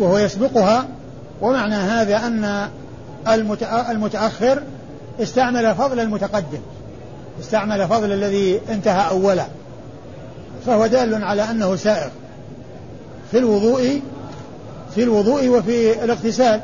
وهو 0.00 0.18
يسبقها. 0.18 0.86
ومعنى 1.42 1.74
هذا 1.74 2.16
أن 2.16 2.68
المتأخر 3.90 4.62
استعمل 5.20 5.74
فضل 5.74 6.00
المتقدم 6.00 6.60
استعمل 7.40 7.88
فضل 7.88 8.12
الذي 8.12 8.60
انتهى 8.70 9.10
أولا 9.10 9.46
فهو 10.66 10.86
دال 10.86 11.24
على 11.24 11.50
أنه 11.50 11.76
سائغ 11.76 12.08
في 13.30 13.38
الوضوء 13.38 14.00
في 14.94 15.02
الوضوء 15.02 15.48
وفي 15.48 16.04
الاغتسال 16.04 16.60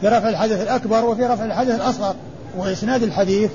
في 0.00 0.08
رفع 0.08 0.28
الحدث 0.28 0.62
الأكبر 0.62 1.04
وفي 1.04 1.26
رفع 1.26 1.44
الحدث 1.44 1.74
الأصغر 1.74 2.14
وإسناد 2.56 3.02
الحديث. 3.02 3.50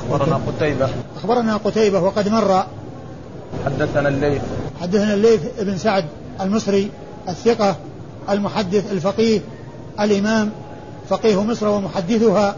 أخبرنا 0.00 0.40
قتيبة. 0.46 0.88
أخبرنا 1.16 1.56
قتيبة 1.56 2.00
وقد 2.00 2.28
مر. 2.28 2.66
حدثنا 3.64 4.08
الليث. 4.08 4.42
حدثنا 4.80 5.14
الليث 5.14 5.40
بن 5.60 5.78
سعد 5.78 6.04
المصري 6.40 6.90
الثقة 7.28 7.76
المحدث 8.30 8.92
الفقيه 8.92 9.40
الإمام 10.00 10.50
فقيه 11.08 11.42
مصر 11.42 11.68
ومحدثها 11.68 12.56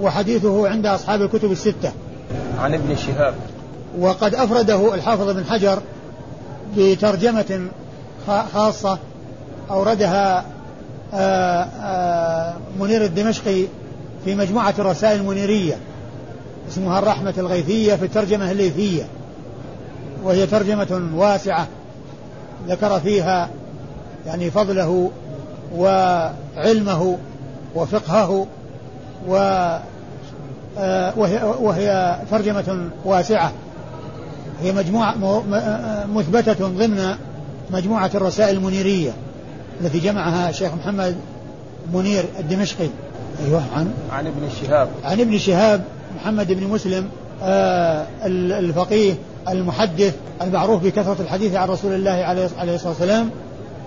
وحديثه 0.00 0.68
عند 0.68 0.86
أصحاب 0.86 1.22
الكتب 1.22 1.52
الستة. 1.52 1.92
عن 2.58 2.74
ابن 2.74 2.96
شهاب. 2.96 3.34
وقد 3.98 4.34
أفرده 4.34 4.94
الحافظ 4.94 5.30
بن 5.30 5.44
حجر 5.44 5.82
بترجمة 6.76 7.68
خاصة 8.54 8.98
أوردها 9.70 10.44
آه، 11.14 11.62
آه، 11.82 12.54
منير 12.80 13.04
الدمشقي 13.04 13.64
في 14.24 14.34
مجموعة 14.34 14.74
الرسائل 14.78 15.20
المنيرية 15.20 15.78
اسمها 16.68 16.98
الرحمة 16.98 17.34
الغيثية 17.38 17.94
في 17.94 18.04
الترجمة 18.04 18.50
الليثية 18.50 19.02
وهي 20.24 20.46
ترجمة 20.46 21.10
واسعة 21.14 21.66
ذكر 22.68 23.00
فيها 23.00 23.48
يعني 24.26 24.50
فضله 24.50 25.10
وعلمه 25.76 27.18
وفقهه 27.74 28.46
و 29.28 29.36
آه، 30.78 31.12
وهي, 31.16 31.42
وهي 31.60 32.16
ترجمة 32.30 32.90
واسعة. 33.04 33.52
هي 34.62 34.72
مجموعة 34.72 35.14
مثبتة 36.14 36.68
ضمن 36.68 37.14
مجموعة 37.70 38.10
الرسائل 38.14 38.56
المنيرية 38.56 39.10
التي 39.80 39.98
جمعها 39.98 40.50
الشيخ 40.50 40.74
محمد 40.74 41.16
منير 41.94 42.24
الدمشقي. 42.38 42.88
أيوه 43.46 43.62
عن؟ 43.76 43.92
عن 44.12 44.26
ابن 44.26 44.48
شهاب. 44.62 44.88
عن 45.04 45.20
ابن 45.20 45.38
شهاب 45.38 45.84
محمد 46.16 46.52
بن 46.52 46.66
مسلم 46.66 47.08
آه 47.42 48.06
الفقيه 48.58 49.14
المحدث 49.48 50.14
المعروف 50.42 50.82
بكثرة 50.84 51.16
الحديث 51.20 51.54
عن 51.54 51.68
رسول 51.68 51.92
الله 51.92 52.10
عليه 52.10 52.74
الصلاة 52.74 52.90
والسلام 52.90 53.30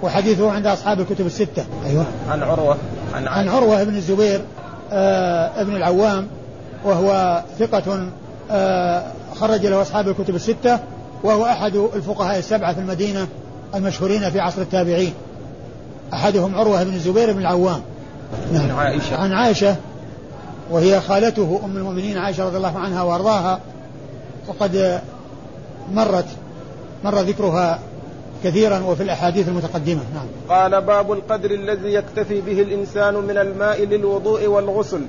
وحديثه 0.03 0.51
عند 0.51 0.67
أصحاب 0.67 0.99
الكتب 0.99 1.25
الستة. 1.25 1.65
أيوة. 1.85 2.05
عن 2.29 2.43
عروة 2.43 2.77
عن, 3.13 3.27
عن 3.27 3.47
عروة 3.47 3.83
بن 3.83 3.95
الزبير 3.95 4.41
آه 4.91 5.61
ابن 5.61 5.75
العوام 5.75 6.27
وهو 6.83 7.41
ثقة 7.59 8.07
آه 8.51 9.03
خرج 9.39 9.65
له 9.65 9.81
أصحاب 9.81 10.07
الكتب 10.07 10.35
الستة 10.35 10.79
وهو 11.23 11.45
أحد 11.45 11.75
الفقهاء 11.75 12.39
السبعة 12.39 12.73
في 12.73 12.79
المدينة 12.79 13.27
المشهورين 13.75 14.29
في 14.29 14.39
عصر 14.39 14.61
التابعين. 14.61 15.13
أحدهم 16.13 16.55
عروة 16.55 16.83
بن 16.83 16.93
الزبير 16.93 17.33
بن 17.33 17.39
العوام. 17.39 17.81
نعم. 18.53 18.63
عن 18.63 18.71
عائشة. 18.71 19.17
عن 19.17 19.31
عائشة 19.31 19.75
وهي 20.71 21.01
خالته 21.01 21.61
أم 21.65 21.77
المؤمنين 21.77 22.17
عائشة 22.17 22.45
رضي 22.45 22.57
الله 22.57 22.79
عنها 22.79 23.01
وأرضاها 23.01 23.59
وقد 24.47 25.01
مرت 25.93 26.27
مر 27.03 27.19
ذكرها 27.19 27.79
كثيرا 28.43 28.79
وفي 28.79 29.03
الأحاديث 29.03 29.47
المتقدمة. 29.47 30.01
نعم. 30.13 30.25
قال 30.49 30.81
باب 30.81 31.11
القدر 31.11 31.51
الذي 31.51 31.93
يكتفي 31.93 32.41
به 32.41 32.61
الإنسان 32.61 33.13
من 33.13 33.37
الماء 33.37 33.83
للوضوء 33.85 34.47
والغسل. 34.47 35.01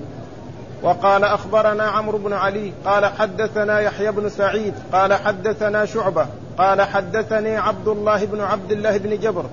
وقال 0.87 1.25
أخبرنا 1.25 1.85
عمرو 1.85 2.19
بن 2.19 2.33
علي 2.33 2.73
قال 2.85 3.07
حدثنا 3.07 3.81
يحيى 3.81 4.11
بن 4.11 4.29
سعيد 4.29 4.75
قال 4.93 5.15
حدثنا 5.15 5.85
شعبة 5.85 6.27
قال 6.59 6.83
حدثني 6.83 7.57
عبد 7.57 7.89
الله 7.89 8.25
بن 8.25 8.41
عبد 8.41 8.73
الله 8.73 8.97
بن 8.97 9.19
جبر 9.21 9.45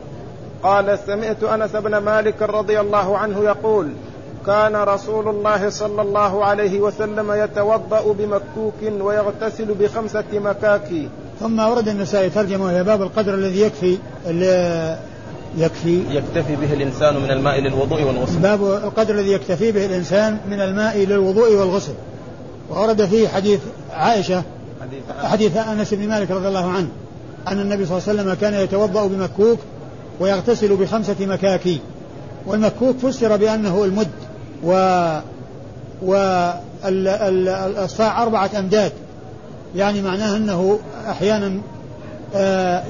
قال 0.63 0.99
سمعت 1.07 1.43
أنس 1.43 1.71
بن 1.71 1.97
مالك 1.97 2.41
رضي 2.41 2.79
الله 2.79 3.17
عنه 3.17 3.43
يقول 3.43 3.89
كان 4.45 4.75
رسول 4.75 5.27
الله 5.27 5.69
صلى 5.69 6.01
الله 6.01 6.45
عليه 6.45 6.79
وسلم 6.79 7.31
يتوضأ 7.31 8.13
بمكوك 8.13 9.01
ويغتسل 9.01 9.73
بخمسة 9.73 10.23
مكاكي. 10.33 11.09
ثم 11.39 11.59
ورد 11.59 11.87
النسائي 11.87 12.29
ترجمة 12.29 12.65
وهي 12.65 12.83
باب 12.83 13.01
القدر 13.01 13.33
الذي 13.33 13.61
يكفي 13.61 13.97
يكفي 15.57 16.03
يكتفي 16.09 16.55
به 16.55 16.73
الإنسان 16.73 17.15
من 17.15 17.31
الماء 17.31 17.59
للوضوء 17.59 18.03
والغسل. 18.03 18.39
باب 18.39 18.63
القدر 18.63 19.13
الذي 19.13 19.31
يكتفي 19.31 19.71
به 19.71 19.85
الإنسان 19.85 20.37
من 20.49 20.61
الماء 20.61 20.97
للوضوء 20.97 21.55
والغسل. 21.55 21.93
وورد 22.69 23.05
فيه 23.05 23.27
حديث 23.27 23.59
عائشة 23.93 24.43
حديث, 24.81 25.03
حديث 25.23 25.57
أنس 25.57 25.93
بن 25.93 26.07
مالك 26.07 26.31
رضي 26.31 26.47
الله 26.47 26.71
عنه 26.71 26.87
أن 27.47 27.59
النبي 27.59 27.85
صلى 27.85 27.97
الله 27.97 28.09
عليه 28.09 28.21
وسلم 28.21 28.33
كان 28.33 28.53
يتوضأ 28.53 29.07
بمكوك 29.07 29.59
ويغتسل 30.19 30.75
بخمسة 30.75 31.15
مكاكي. 31.19 31.79
والمكوك 32.45 32.97
فسر 32.97 33.37
بأنه 33.37 33.83
المد 33.83 34.11
و 34.63 34.71
والصاع 36.85 38.23
أربعة 38.23 38.49
أمداد. 38.59 38.91
يعني 39.75 40.01
معناه 40.01 40.37
أنه 40.37 40.79
أحيانا 41.09 41.59
آه، 42.35 42.83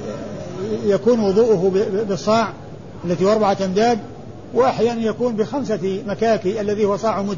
يكون 0.85 1.19
وضوءه 1.19 1.71
بالصاع 2.07 2.49
التي 3.05 3.25
هو 3.25 3.31
أربعة 3.31 3.57
أمداد 3.65 3.99
وأحيانا 4.53 5.01
يكون 5.01 5.35
بخمسة 5.35 6.03
مكاكي 6.07 6.61
الذي 6.61 6.85
هو 6.85 6.97
صاع 6.97 7.21
مد. 7.21 7.37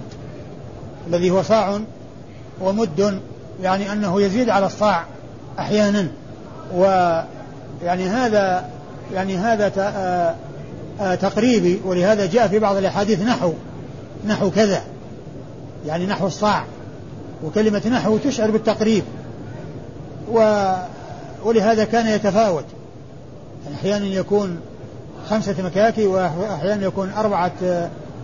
الذي 1.07 1.29
هو 1.31 1.43
صاع 1.43 1.79
ومد 2.61 3.19
يعني 3.61 3.91
أنه 3.91 4.21
يزيد 4.21 4.49
على 4.49 4.65
الصاع 4.65 5.05
أحيانا. 5.59 6.07
ويعني 6.73 8.07
هذا 8.07 8.69
يعني 9.13 9.37
هذا 9.37 9.71
آه، 9.77 10.35
آه، 11.01 11.15
تقريبي 11.15 11.79
ولهذا 11.85 12.25
جاء 12.25 12.47
في 12.47 12.59
بعض 12.59 12.75
الأحاديث 12.75 13.21
نحو 13.21 13.53
نحو 14.27 14.51
كذا. 14.51 14.81
يعني 15.85 16.05
نحو 16.05 16.27
الصاع. 16.27 16.63
وكلمة 17.43 17.81
نحو 17.91 18.17
تشعر 18.17 18.51
بالتقريب. 18.51 19.03
و 20.31 20.65
ولهذا 21.43 21.83
كان 21.83 22.07
يتفاوت. 22.07 22.65
يعني 22.65 22.74
أحيانا 23.73 24.05
يكون 24.05 24.59
خمسة 25.29 25.55
مكاكي 25.63 26.07
وأحيانا 26.07 26.85
يكون 26.85 27.11
أربعة 27.17 27.51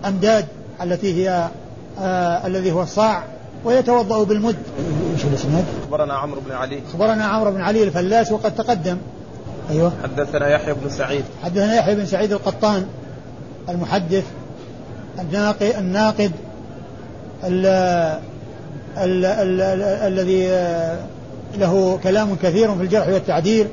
أمداد 0.05 0.45
التي 0.81 1.13
هي 1.13 1.49
آه 1.99 2.47
الذي 2.47 2.71
هو 2.71 2.81
الصاع 2.81 3.23
ويتوضأ 3.65 4.23
بالمد. 4.23 4.55
إيش 5.13 5.25
الاسناد؟ 5.25 5.65
أخبرنا 5.83 6.13
عمرو 6.13 6.41
بن 6.41 6.51
علي. 6.51 6.81
أخبرنا 6.89 7.25
عمرو 7.25 7.51
بن 7.51 7.61
علي 7.61 7.83
الفلاس 7.83 8.31
وقد 8.31 8.55
تقدم. 8.55 8.97
أيوه. 9.69 9.91
حدثنا 10.03 10.47
يحيى 10.49 10.73
بن 10.73 10.89
سعيد. 10.89 11.23
حدثنا 11.43 11.75
يحيى 11.75 11.95
بن 11.95 12.05
سعيد 12.05 12.31
القطان 12.31 12.85
المحدث 13.69 14.23
الناقد 15.19 15.73
الناقد 15.77 16.31
الذي 20.07 20.47
آه، 20.47 20.99
له 21.57 21.99
كلام 22.03 22.35
كثير 22.43 22.75
في 22.75 22.83
الجرح 22.83 23.07
والتعديل. 23.07 23.67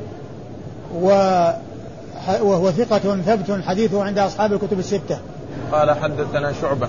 وهو 0.94 2.70
ثقة 2.70 3.16
ثبت 3.27 3.61
حديثه 3.66 4.05
عند 4.05 4.18
أصحاب 4.18 4.53
الكتب 4.53 4.79
الستة. 4.79 5.18
قال 5.72 5.90
حدثنا 5.90 6.53
شعبة. 6.61 6.88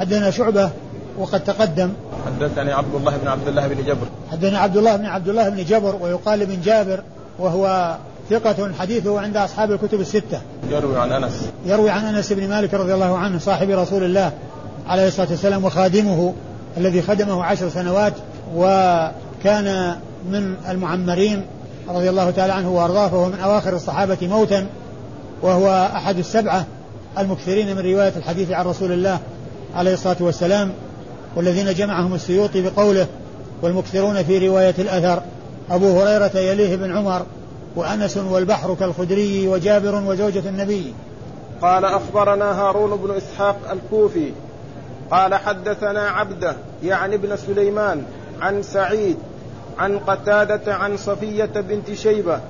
حدثنا 0.00 0.30
شعبة 0.30 0.70
وقد 1.18 1.44
تقدم. 1.44 1.90
حدثني 2.26 2.72
عبد 2.72 2.94
الله 2.94 3.16
بن 3.16 3.28
عبد 3.28 3.48
الله 3.48 3.68
بن 3.68 3.84
جبر. 3.84 4.06
حدثنا 4.32 4.58
عبد 4.58 4.76
الله 4.76 4.96
بن 4.96 5.06
عبد 5.06 5.28
الله 5.28 5.48
بن 5.48 5.64
جبر 5.64 5.96
ويقال 6.00 6.42
ابن 6.42 6.60
جابر 6.60 7.02
وهو 7.38 7.96
ثقة 8.30 8.72
حديثه 8.78 9.20
عند 9.20 9.36
أصحاب 9.36 9.72
الكتب 9.72 10.00
الستة. 10.00 10.40
يروي 10.70 10.98
عن 10.98 11.12
أنس. 11.12 11.48
يروي 11.66 11.90
عن 11.90 12.04
أنس 12.04 12.32
بن 12.32 12.48
مالك 12.48 12.74
رضي 12.74 12.94
الله 12.94 13.18
عنه 13.18 13.38
صاحب 13.38 13.70
رسول 13.70 14.04
الله 14.04 14.32
عليه 14.88 15.08
الصلاة 15.08 15.28
والسلام 15.30 15.64
وخادمه 15.64 16.34
الذي 16.76 17.02
خدمه 17.02 17.44
عشر 17.44 17.68
سنوات 17.68 18.12
وكان 18.56 19.96
من 20.30 20.54
المعمرين 20.68 21.46
رضي 21.88 22.10
الله 22.10 22.30
تعالى 22.30 22.52
عنه 22.52 22.70
وأرضاه 22.70 23.08
فهو 23.08 23.26
من 23.28 23.40
أواخر 23.40 23.76
الصحابة 23.76 24.18
موتا 24.22 24.66
وهو 25.42 25.90
أحد 25.96 26.18
السبعة 26.18 26.66
المكثرين 27.18 27.76
من 27.76 27.92
رواية 27.92 28.12
الحديث 28.16 28.50
عن 28.50 28.66
رسول 28.66 28.92
الله 28.92 29.18
عليه 29.74 29.94
الصلاة 29.94 30.16
والسلام 30.20 30.72
والذين 31.36 31.74
جمعهم 31.74 32.14
السيوطي 32.14 32.62
بقوله 32.62 33.06
والمكثرون 33.62 34.22
في 34.22 34.48
رواية 34.48 34.74
الأثر 34.78 35.22
أبو 35.70 36.00
هريرة 36.00 36.38
يليه 36.38 36.76
بن 36.76 36.96
عمر 36.96 37.22
وأنس 37.76 38.16
والبحر 38.16 38.74
كالخدري 38.74 39.48
وجابر 39.48 39.94
وزوجة 40.06 40.48
النبي. 40.48 40.94
قال 41.62 41.84
أخبرنا 41.84 42.60
هارون 42.60 42.96
بن 42.96 43.10
إسحاق 43.10 43.56
الكوفي 43.72 44.32
قال 45.10 45.34
حدثنا 45.34 46.08
عبده 46.08 46.56
يعني 46.84 47.14
ابن 47.14 47.36
سليمان 47.36 48.02
عن 48.40 48.62
سعيد 48.62 49.16
عن 49.78 49.98
قتادة 49.98 50.74
عن 50.74 50.96
صفية 50.96 51.44
بنت 51.44 51.92
شيبة 51.92 52.40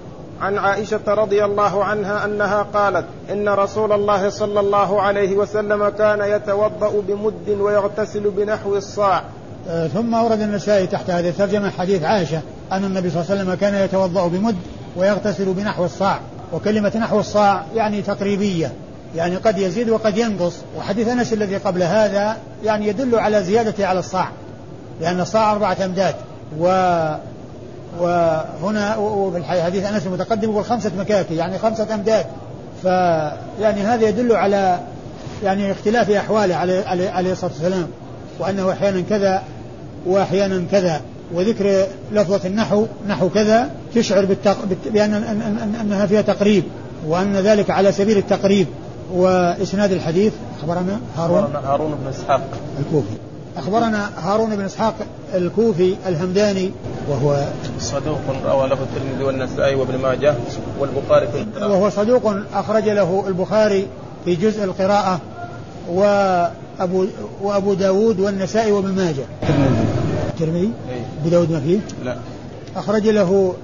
عن 0.41 0.59
عائشة 0.59 1.01
رضي 1.09 1.45
الله 1.45 1.85
عنها 1.85 2.25
أنها 2.25 2.63
قالت 2.63 3.05
إن 3.33 3.49
رسول 3.49 3.93
الله 3.93 4.31
صلى 4.31 4.61
الله 4.61 5.03
عليه 5.03 5.37
وسلم 5.37 5.89
كان 5.89 6.21
يتوضأ 6.21 7.03
بمد 7.09 7.61
ويغتسل 7.61 8.31
بنحو 8.31 8.77
الصاع. 8.77 9.23
آه، 9.69 9.87
ثم 9.87 10.15
ورد 10.15 10.41
النسائي 10.41 10.87
تحت 10.87 11.11
هذه 11.11 11.29
الترجمة 11.29 11.71
حديث 11.71 12.03
عائشة 12.03 12.41
أن 12.73 12.85
النبي 12.85 13.11
صلى 13.11 13.21
الله 13.21 13.31
عليه 13.31 13.43
وسلم 13.43 13.55
كان 13.55 13.75
يتوضأ 13.75 14.29
بمد 14.29 14.57
ويغتسل 14.97 15.45
بنحو 15.45 15.85
الصاع. 15.85 16.21
وكلمة 16.53 16.93
نحو 16.97 17.21
الصاع 17.21 17.65
يعني 17.75 18.03
تقريبية 18.03 18.73
يعني 19.17 19.37
قد 19.37 19.59
يزيد 19.59 19.91
وقد 19.91 20.19
ينقص. 20.19 20.57
وحديث 20.79 21.09
أنس 21.09 21.33
الذي 21.33 21.57
قبل 21.57 21.83
هذا 21.83 22.37
يعني 22.65 22.89
يدل 22.89 23.19
على 23.19 23.43
زيادته 23.43 23.87
على 23.87 23.99
الصاع 23.99 24.29
لأن 25.01 25.21
الصاع 25.21 25.53
أربعة 25.53 25.77
أمداد. 25.85 26.15
و 26.59 26.67
وهنا 28.01 28.97
وفي 28.97 29.39
الحديث 29.39 29.85
أنس 29.85 30.07
المتقدم 30.07 30.51
يقول 30.51 30.65
خمسة 30.65 30.91
مكاكي 30.99 31.37
يعني 31.37 31.59
خمسة 31.59 31.95
أمداد. 31.95 32.27
فيعني 32.83 33.81
هذا 33.81 34.09
يدل 34.09 34.33
على 34.33 34.81
يعني 35.45 35.73
اختلاف 35.73 36.11
أحواله 36.11 36.55
عليه 36.55 37.11
عليه 37.11 37.33
الصلاة 37.33 37.51
والسلام 37.51 37.87
وأنه 38.39 38.73
أحيانا 38.73 39.01
كذا 39.01 39.43
وأحيانا 40.07 40.65
كذا 40.71 41.01
وذكر 41.35 41.87
لفظة 42.13 42.49
النحو 42.49 42.87
نحو 43.09 43.29
كذا 43.29 43.71
تشعر 43.95 44.25
بالتق... 44.25 44.57
بأن 44.93 45.15
أنها 45.81 46.07
فيها 46.07 46.23
تقريب 46.23 46.65
وأن 47.07 47.37
ذلك 47.37 47.71
على 47.71 47.93
سبيل 47.93 48.19
التقريب 48.19 48.67
وإسناد 49.15 49.93
الحديث 49.93 50.33
أخبرنا 50.59 51.01
هارون؟ 51.17 51.57
هارون 51.65 51.99
بن 52.03 52.09
إسحاق. 52.09 52.41
الكوفي. 52.81 53.17
أخبرنا 53.57 54.11
هارون 54.19 54.57
بن 54.57 54.65
إسحاق 54.65 54.95
الكوفي 55.35 55.97
الهمداني 56.07 56.71
وهو 57.09 57.45
صدوق 57.79 58.19
روى 58.47 58.69
له 58.69 58.79
الترمذي 58.83 59.25
والنسائي 59.25 59.75
وابن 59.75 59.99
ماجه 59.99 60.35
والبخاري 60.81 61.29
في 61.29 61.41
القراءة 61.41 61.73
وهو 61.73 61.91
صدوق 61.91 62.35
أخرج 62.55 62.89
له 62.89 63.25
البخاري 63.29 63.87
في 64.25 64.35
جزء 64.35 64.65
القراءة 64.65 65.21
وأبو 65.89 67.07
وأبو 67.43 67.75
داود 67.75 68.21
والنسائي 68.21 68.73
وابن 68.73 68.93
ماجه. 68.93 69.25
الترمذي. 70.29 70.71
إيه. 70.91 71.03
أبو 71.21 71.29
داود 71.29 71.53
ما 71.53 71.61
فيه؟ 71.61 71.79
لا. 72.05 72.17
أخرج 72.77 73.09
له 73.09 73.55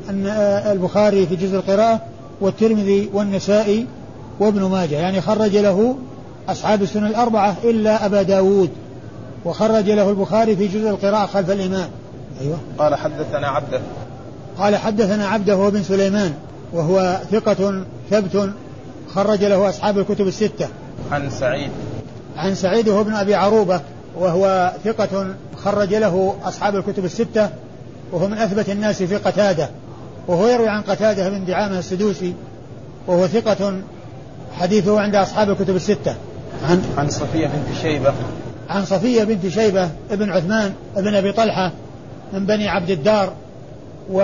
البخاري 0.72 1.26
في 1.26 1.36
جزء 1.36 1.56
القراءة 1.56 2.00
والترمذي 2.40 3.10
والنسائي 3.12 3.86
وابن 4.40 4.62
ماجه. 4.62 4.94
يعني 4.94 5.20
خرج 5.20 5.56
له 5.56 5.96
أصحاب 6.48 6.82
السنن 6.82 7.06
الأربعة 7.06 7.56
إلا 7.64 8.06
أبا 8.06 8.22
داود. 8.22 8.70
وخرج 9.44 9.90
له 9.90 10.10
البخاري 10.10 10.56
في 10.56 10.68
جزء 10.68 10.90
القراءة 10.90 11.26
خلف 11.26 11.50
الإمام. 11.50 11.88
أيوة. 12.40 12.58
قال 12.78 12.94
حدثنا 12.94 13.48
عبده. 13.48 13.80
قال 14.58 14.76
حدثنا 14.76 15.28
عبده 15.28 15.54
هو 15.54 15.70
بن 15.70 15.82
سليمان 15.82 16.34
وهو 16.72 17.20
ثقة 17.32 17.84
ثبت 18.10 18.50
خرج 19.14 19.44
له 19.44 19.68
أصحاب 19.68 19.98
الكتب 19.98 20.26
الستة. 20.26 20.68
عن 21.12 21.30
سعيد. 21.30 21.70
عن 22.36 22.54
سعيد 22.54 22.88
هو 22.88 23.00
ابن 23.00 23.14
أبي 23.14 23.34
عروبة 23.34 23.80
وهو 24.18 24.72
ثقة 24.84 25.34
خرج 25.64 25.94
له 25.94 26.34
أصحاب 26.44 26.76
الكتب 26.76 27.04
الستة 27.04 27.50
وهو 28.12 28.28
من 28.28 28.38
أثبت 28.38 28.68
الناس 28.68 29.02
في 29.02 29.16
قتادة. 29.16 29.68
وهو 30.28 30.46
يروي 30.46 30.68
عن 30.68 30.82
قتادة 30.82 31.28
بن 31.28 31.44
دعامة 31.44 31.78
السدوسي 31.78 32.34
وهو 33.06 33.26
ثقة 33.26 33.74
حديثه 34.58 35.00
عند 35.00 35.14
أصحاب 35.14 35.50
الكتب 35.50 35.76
الستة. 35.76 36.14
عن 36.68 36.82
عن 36.98 37.10
صفية 37.10 37.46
بنت 37.46 37.78
شيبة. 37.82 38.12
عن 38.70 38.84
صفية 38.84 39.24
بنت 39.24 39.48
شيبة 39.48 39.90
ابن 40.10 40.30
عثمان 40.30 40.72
ابن 40.96 41.14
أبي 41.14 41.32
طلحة 41.32 41.72
من 42.32 42.46
بني 42.46 42.68
عبد 42.68 42.90
الدار 42.90 43.32
و 44.10 44.20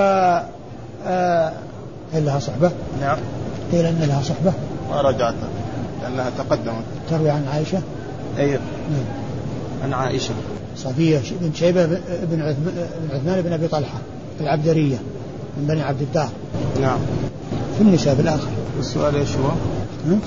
آه 1.06 1.52
هل 2.14 2.24
لها 2.26 2.38
صحبة؟ 2.38 2.70
نعم. 3.00 3.18
قيل 3.72 3.86
أن 3.86 4.04
لها 4.08 4.22
صحبة. 4.22 4.52
ما 4.90 5.00
رجعت 5.00 5.34
لأنها 6.02 6.30
تقدمت. 6.38 6.84
تروي 7.10 7.30
عن 7.30 7.44
عائشة؟ 7.52 7.80
أيوه 8.38 8.60
نعم. 8.90 9.04
عن 9.82 9.92
عائشة. 9.92 10.34
صفية 10.76 11.20
بنت 11.40 11.56
شيبة 11.56 11.86
بن 12.22 12.54
عثمان 13.10 13.42
بن 13.42 13.52
أبي 13.52 13.68
طلحة 13.68 13.98
العبدرية 14.40 14.96
من 15.56 15.66
بني 15.66 15.82
عبد 15.82 16.00
الدار. 16.02 16.28
نعم. 16.80 16.98
في 17.78 17.84
النساء 17.84 18.14
في 18.14 18.22
الآخر؟ 18.22 18.48
السؤال 18.78 19.16
إيش 19.16 19.36
هو؟ 19.36 19.50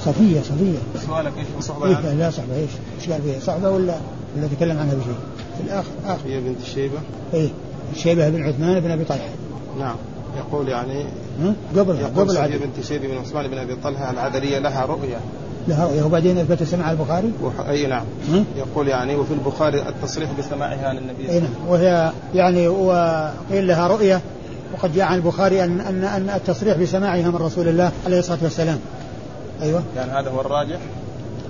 صفية 0.06 0.42
صفية. 0.42 0.78
سؤالك 1.08 1.32
إيش؟ 1.38 1.66
صحبة 1.66 1.88
إيه؟ 1.88 2.14
لا 2.14 2.30
صحبة 2.30 2.56
إيش؟ 2.56 2.70
إيش 3.00 3.10
قال 3.10 3.22
فيها؟ 3.22 3.40
صحبة 3.40 3.70
ولا 3.70 3.96
ولا 4.38 4.48
تكلم 4.48 4.80
عنها 4.80 4.94
بشيء؟ 4.94 5.16
في 5.58 5.64
الآخر 5.64 5.90
آخر. 6.06 6.22
هي 6.28 6.40
بنت 6.40 6.58
الشيبة؟ 6.62 6.98
إيه 7.34 7.50
الشيبة 7.94 8.30
بن 8.30 8.44
عثمان 8.44 8.80
بن 8.80 8.92
أبي 8.92 9.04
طلحة. 9.04 9.30
نعم. 9.80 9.96
يقول 10.38 10.70
يعني 10.70 11.06
قبل 11.78 11.96
يقول 11.96 12.12
قبل 12.12 12.30
صفية 12.30 12.58
بنت 12.58 12.86
شيبة 12.86 13.08
بن 13.08 13.18
عثمان 13.18 13.48
بن 13.48 13.58
أبي 13.58 13.76
طلحة 13.84 14.12
العدلية 14.12 14.60
لها 14.60 14.86
رؤيا 14.86 15.20
لها 15.68 15.86
رؤيا 15.86 16.04
وبعدين 16.04 16.38
إثبت 16.38 16.64
سماع 16.64 16.92
البخاري؟ 16.92 17.32
وح... 17.44 17.68
أي 17.70 17.88
نعم? 17.88 18.06
يقول 18.58 18.88
يعني 18.88 19.16
وفي 19.16 19.34
البخاري 19.34 19.82
التصريح 19.82 20.30
بسماعها 20.40 20.88
عن 20.88 20.98
النبي 20.98 21.30
أي 21.30 21.40
نعم. 21.40 21.50
وهي 21.68 22.12
يعني 22.36 22.68
وقيل 22.68 23.68
لها 23.68 23.88
رؤيا 23.88 24.22
وقد 24.74 24.94
جاء 24.94 25.06
عن 25.06 25.16
البخاري 25.16 25.64
ان 25.64 25.80
ان 25.80 26.04
أن 26.04 26.30
التصريح 26.30 26.78
بسماعها 26.78 27.30
من 27.30 27.36
رسول 27.36 27.68
الله 27.68 27.92
عليه 28.06 28.20
الصلاة 28.20 28.38
والسلام. 28.42 28.80
أيوه. 29.62 29.84
يعني 29.96 30.12
هذا 30.12 30.30
هو 30.30 30.42
الراجح؟ 30.42 30.80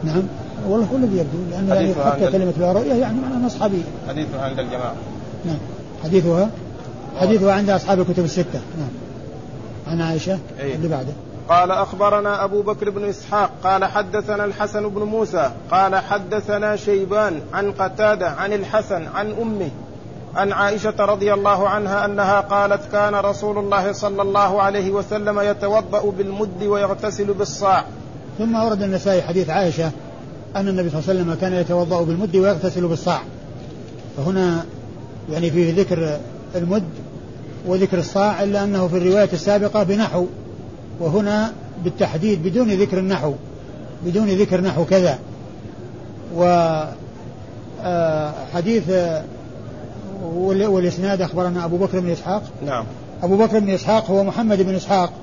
نعم. 0.03 0.23
والله 0.67 0.85
هو 0.85 0.97
الذي 0.97 1.17
يبدو 1.17 1.37
لأن 1.51 1.67
يعني 1.67 1.93
حتى 1.93 2.31
كلمة 2.31 2.53
لها 2.57 2.73
رؤيا 2.73 2.95
يعني 2.95 3.19
معناها 3.21 3.47
اصحابي 3.47 3.83
حديثها 4.09 4.41
عند 4.41 4.59
الجماعة. 4.59 4.93
نعم. 5.45 5.57
حديثها؟ 6.03 6.49
حديثها 7.19 7.53
عند 7.53 7.69
أصحاب 7.69 7.99
الكتب 7.99 8.23
الستة. 8.23 8.61
نعم. 8.77 8.89
عن 9.87 10.01
عائشة 10.01 10.39
أيه. 10.59 10.75
اللي 10.75 10.87
بعده. 10.87 11.13
قال 11.49 11.71
أخبرنا 11.71 12.43
أبو 12.43 12.61
بكر 12.61 12.89
بن 12.89 13.05
إسحاق 13.05 13.51
قال 13.63 13.85
حدثنا 13.85 14.45
الحسن 14.45 14.89
بن 14.89 15.01
موسى 15.01 15.51
قال 15.71 15.95
حدثنا 15.95 16.75
شيبان 16.75 17.41
عن 17.53 17.71
قتادة 17.71 18.29
عن 18.29 18.53
الحسن 18.53 19.07
عن 19.07 19.31
أمه 19.41 19.69
عن 20.35 20.51
عائشة 20.51 20.95
رضي 20.99 21.33
الله 21.33 21.69
عنها 21.69 22.05
أنها 22.05 22.39
قالت 22.39 22.91
كان 22.91 23.15
رسول 23.15 23.57
الله 23.57 23.91
صلى 23.91 24.21
الله 24.21 24.61
عليه 24.61 24.91
وسلم 24.91 25.39
يتوضأ 25.39 26.11
بالمد 26.17 26.63
ويغتسل 26.63 27.33
بالصاع. 27.33 27.85
ثم 28.37 28.55
ورد 28.55 28.81
النسائي 28.81 29.21
حديث 29.21 29.49
عائشة 29.49 29.91
أن 30.55 30.67
النبي 30.67 30.89
صلى 30.89 30.99
الله 30.99 31.09
عليه 31.09 31.21
وسلم 31.21 31.33
كان 31.41 31.53
يتوضأ 31.53 32.01
بالمد 32.01 32.35
ويغتسل 32.35 32.87
بالصاع. 32.87 33.21
فهنا 34.17 34.65
يعني 35.31 35.51
فيه 35.51 35.81
ذكر 35.81 36.19
المد 36.55 36.83
وذكر 37.67 37.99
الصاع 37.99 38.43
إلا 38.43 38.63
أنه 38.63 38.87
في 38.87 38.97
الرواية 38.97 39.29
السابقة 39.33 39.83
بنحو. 39.83 40.25
وهنا 40.99 41.53
بالتحديد 41.83 42.43
بدون 42.43 42.71
ذكر 42.71 42.99
النحو 42.99 43.33
بدون 44.05 44.27
ذكر 44.27 44.61
نحو 44.61 44.85
كذا. 44.85 45.19
و 46.35 46.43
آه، 47.83 48.33
حديث 48.53 48.83
والإسناد 50.45 51.21
أخبرنا 51.21 51.65
أبو 51.65 51.77
بكر 51.77 51.99
بن 51.99 52.09
إسحاق. 52.09 52.43
نعم. 52.65 52.85
أبو 53.23 53.37
بكر 53.37 53.59
بن 53.59 53.69
إسحاق 53.69 54.11
هو 54.11 54.23
محمد 54.23 54.61
بن 54.61 54.75
إسحاق 54.75 55.13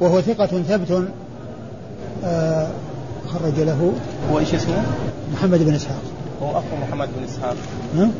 وهو 0.00 0.20
ثقة 0.20 0.46
ثبت 0.46 1.08
خرج 3.32 3.60
له 3.60 3.92
هو 4.32 4.38
إيش 4.38 4.54
اسمه؟ 4.54 4.82
محمد 5.32 5.62
بن 5.62 5.74
إسحاق. 5.74 6.02
هو 6.42 6.50
أخو 6.50 6.76
محمد 6.88 7.08
بن 7.16 7.24
إسحاق. 7.24 7.56
ها؟ 7.96 8.10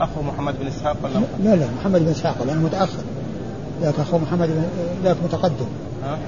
أخو 0.00 0.22
محمد 0.22 0.54
بن 0.60 0.66
إسحاق 0.66 0.96
ولا 1.02 1.12
لا 1.44 1.56
لا 1.56 1.66
محمد 1.80 2.00
بن 2.00 2.08
إسحاق 2.08 2.42
لأنه 2.42 2.60
متأخر. 2.60 3.02
ذاك 3.82 3.94
أخو 4.00 4.18
محمد 4.18 4.48
بن 4.48 4.64
ذاك 5.04 5.16
متقدم. 5.24 5.66
ها؟ 6.04 6.18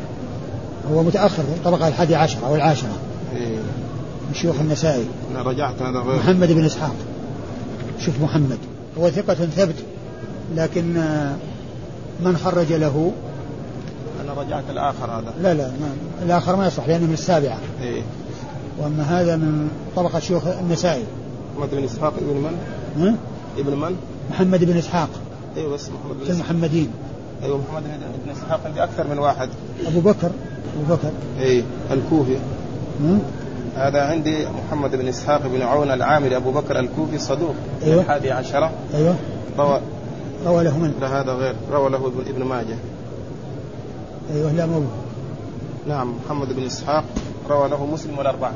هو 0.92 1.02
متأخر 1.02 1.42
في 1.42 1.52
الطبقة 1.56 1.88
الحادية 1.88 2.16
عشرة 2.16 2.46
أو 2.46 2.54
العاشرة. 2.54 2.96
إيه. 3.36 3.56
من 4.28 4.34
شيوخ 4.34 4.56
النسائي. 4.60 5.04
أنا 5.30 5.42
رجعت 5.42 5.82
هذا 5.82 5.98
غير. 5.98 6.18
محمد 6.18 6.52
بن 6.52 6.64
إسحاق. 6.64 6.94
شوف 8.00 8.22
محمد. 8.22 8.58
هو 8.98 9.10
ثقة 9.10 9.34
ثبت 9.34 9.74
لكن 10.56 10.96
آه، 10.96 11.34
من 12.20 12.36
خرج 12.36 12.72
له 12.72 13.12
رجعت 14.38 14.64
الآخر 14.70 15.10
هذا؟ 15.10 15.34
لا 15.42 15.54
لا 15.54 15.66
ما 15.66 15.92
الآخر 16.22 16.56
ما 16.56 16.66
يصح 16.66 16.88
لأنه 16.88 17.06
من 17.06 17.12
السابعة. 17.12 17.58
إيه. 17.82 18.02
وأما 18.78 19.02
هذا 19.02 19.36
من 19.36 19.70
طبقة 19.96 20.18
شيوخ 20.18 20.46
النسائي. 20.46 21.04
محمد 21.56 21.70
بن 21.74 21.84
إسحاق 21.84 22.12
ابن 22.18 22.26
من؟ 22.26 22.58
ها؟ 22.98 23.14
ابن 23.58 23.76
من؟ 23.76 23.96
محمد 24.30 24.64
بن 24.64 24.76
إسحاق. 24.76 25.08
أيوه 25.56 25.74
بس 25.74 25.88
محمد 25.88 26.24
بن 26.24 26.32
المحمدين. 26.32 26.90
أيوه 27.42 27.58
محمد 27.58 27.82
بن 28.24 28.30
إسحاق 28.32 28.60
عندي 28.64 28.84
أكثر 28.84 29.06
من 29.06 29.18
واحد. 29.18 29.48
أبو 29.86 30.00
بكر 30.00 30.30
أبو 30.76 30.94
بكر. 30.94 31.10
اي 31.40 31.64
الكوفي. 31.90 32.36
هذا 33.76 34.02
عندي 34.02 34.46
محمد 34.46 34.96
بن 34.96 35.08
إسحاق 35.08 35.46
بن 35.46 35.62
عون 35.62 35.90
العامري 35.90 36.36
أبو 36.36 36.50
بكر 36.50 36.78
الكوفي 36.78 37.18
صدوق 37.18 37.54
أيوه. 37.82 38.00
الحادي 38.00 38.30
عشرة. 38.30 38.70
أيوه. 38.94 39.14
روى 39.58 39.80
روى 40.46 40.64
له 40.64 40.78
من؟ 40.78 40.94
لا 41.00 41.20
هذا 41.20 41.32
غير. 41.32 41.54
روى 41.72 41.90
له 41.90 42.12
ابن 42.26 42.42
ماجه. 42.42 42.76
أيوه 44.34 44.52
لا 44.52 44.66
مو. 44.66 44.82
نعم 45.88 46.14
محمد 46.24 46.52
بن 46.56 46.66
إسحاق 46.66 47.04
روى 47.50 47.68
له 47.68 47.86
مسلم 47.86 48.18
والأربعة. 48.18 48.52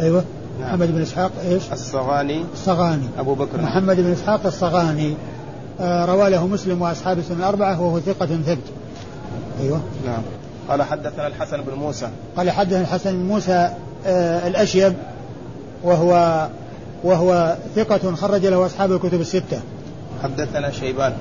أيوه. 0.00 0.24
نعم. 0.60 0.68
محمد 0.68 0.92
بن 0.92 1.02
إسحاق 1.02 1.30
إيش؟ 1.44 1.62
الصغاني. 1.72 2.44
الصغاني. 2.52 3.06
أبو 3.18 3.34
بكر. 3.34 3.60
محمد 3.60 3.96
بن 3.96 4.12
إسحاق 4.12 4.46
الصغاني 4.46 5.14
آه 5.80 6.04
روى 6.04 6.30
له 6.30 6.46
مسلم 6.46 6.82
وأصحاب 6.82 7.18
السنة 7.18 7.38
الأربعة 7.38 7.80
وهو 7.80 8.00
ثقة 8.00 8.26
ثبت. 8.26 8.58
أيوه. 9.60 9.80
نعم. 10.06 10.22
قال 10.68 10.82
حدثنا 10.82 11.26
الحسن 11.26 11.62
بن 11.62 11.74
موسى. 11.74 12.08
قال 12.36 12.50
حدثنا 12.50 12.80
الحسن 12.80 13.12
بن 13.12 13.24
موسى 13.24 13.70
آه 14.06 14.48
الأشيب 14.48 14.94
وهو 15.84 16.46
وهو 17.04 17.56
ثقة 17.76 18.14
خرج 18.14 18.46
له 18.46 18.66
أصحاب 18.66 18.92
الكتب 18.92 19.20
الستة. 19.20 19.60
حدثنا 20.22 20.70
شيبان. 20.70 21.12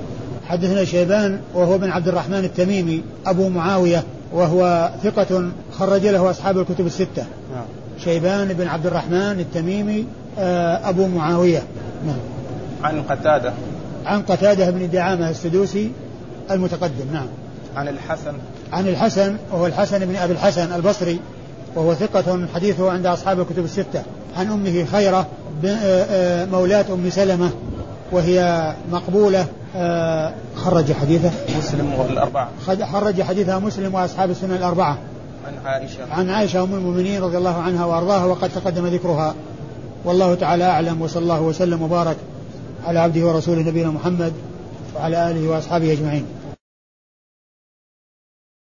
حدثنا 0.50 0.86
شيبان 0.86 1.40
وهو 1.54 1.78
بن 1.78 1.90
عبد 1.90 2.08
الرحمن 2.08 2.46
التميمي 2.46 3.04
أبو 3.26 3.50
معاوية 3.50 4.04
وهو 4.34 4.92
ثقة 5.04 5.50
خرج 5.72 6.06
له 6.06 6.30
أصحاب 6.30 6.60
الكتب 6.60 6.86
الستة. 6.86 7.26
نعم. 7.56 7.66
شيبان 8.04 8.48
بن 8.48 8.68
عبد 8.68 8.86
الرحمن 8.86 9.40
التميمي 9.40 10.06
آه، 10.40 10.90
أبو 10.90 11.08
معاوية. 11.08 11.64
نعم. 12.06 12.18
عن 12.84 13.02
قتادة. 13.02 13.54
عن 14.06 14.22
قتادة 14.22 14.70
بن 14.70 14.90
دعامة 14.90 15.30
السدوسي 15.30 15.92
المتقدم. 16.52 17.14
نعم. 17.14 17.28
عن 17.76 17.88
الحسن. 17.88 18.34
عن 18.74 18.88
الحسن 18.88 19.36
وهو 19.52 19.66
الحسن 19.66 20.06
بن 20.06 20.16
أبي 20.16 20.34
الحسن 20.34 20.76
البصري 20.76 21.20
وهو 21.76 21.94
ثقة 21.94 22.48
حديثه 22.56 22.92
عند 22.92 23.06
أصحاب 23.06 23.40
الكتب 23.40 23.66
الستة. 23.66 24.04
عن 24.38 24.48
أمه 24.48 24.86
خيرة 24.92 25.28
آه، 25.66 25.68
آه، 25.68 26.46
مولاة 26.46 26.86
أم 26.94 27.10
سلمة 27.10 27.50
وهي 28.12 28.74
مقبولة 28.92 29.46
آه، 29.76 30.34
خرج 30.56 30.94
حديثه. 30.94 31.32
مسلم 31.58 31.94
والأربعة. 31.94 32.50
خرج 32.92 33.22
حديثها 33.22 33.60
مسلم 33.60 33.94
وأصحاب 33.94 34.30
السنة 34.30 34.56
الأربعة. 34.56 34.98
عن 35.48 35.54
عائشة. 35.66 35.98
عن 36.12 36.30
عائشة 36.30 36.64
أم 36.64 36.74
المؤمنين 36.74 37.22
رضي 37.22 37.38
الله 37.38 37.62
عنها 37.62 37.86
وأرضاها 37.86 38.26
وقد 38.26 38.50
تقدم 38.50 38.88
ذكرها. 38.88 39.36
والله 40.06 40.36
تعالى 40.36 40.64
أعلم 40.64 41.02
وصلى 41.02 41.24
الله 41.24 41.42
وسلم 41.42 41.82
وبارك 41.82 42.18
على 42.86 43.00
عبده 43.00 43.26
ورسوله 43.26 43.62
نبينا 43.62 43.90
محمد 43.90 44.34
وعلى 44.96 45.32
آله 45.32 45.50
وأصحابه 45.50 45.92
أجمعين. 45.94 46.26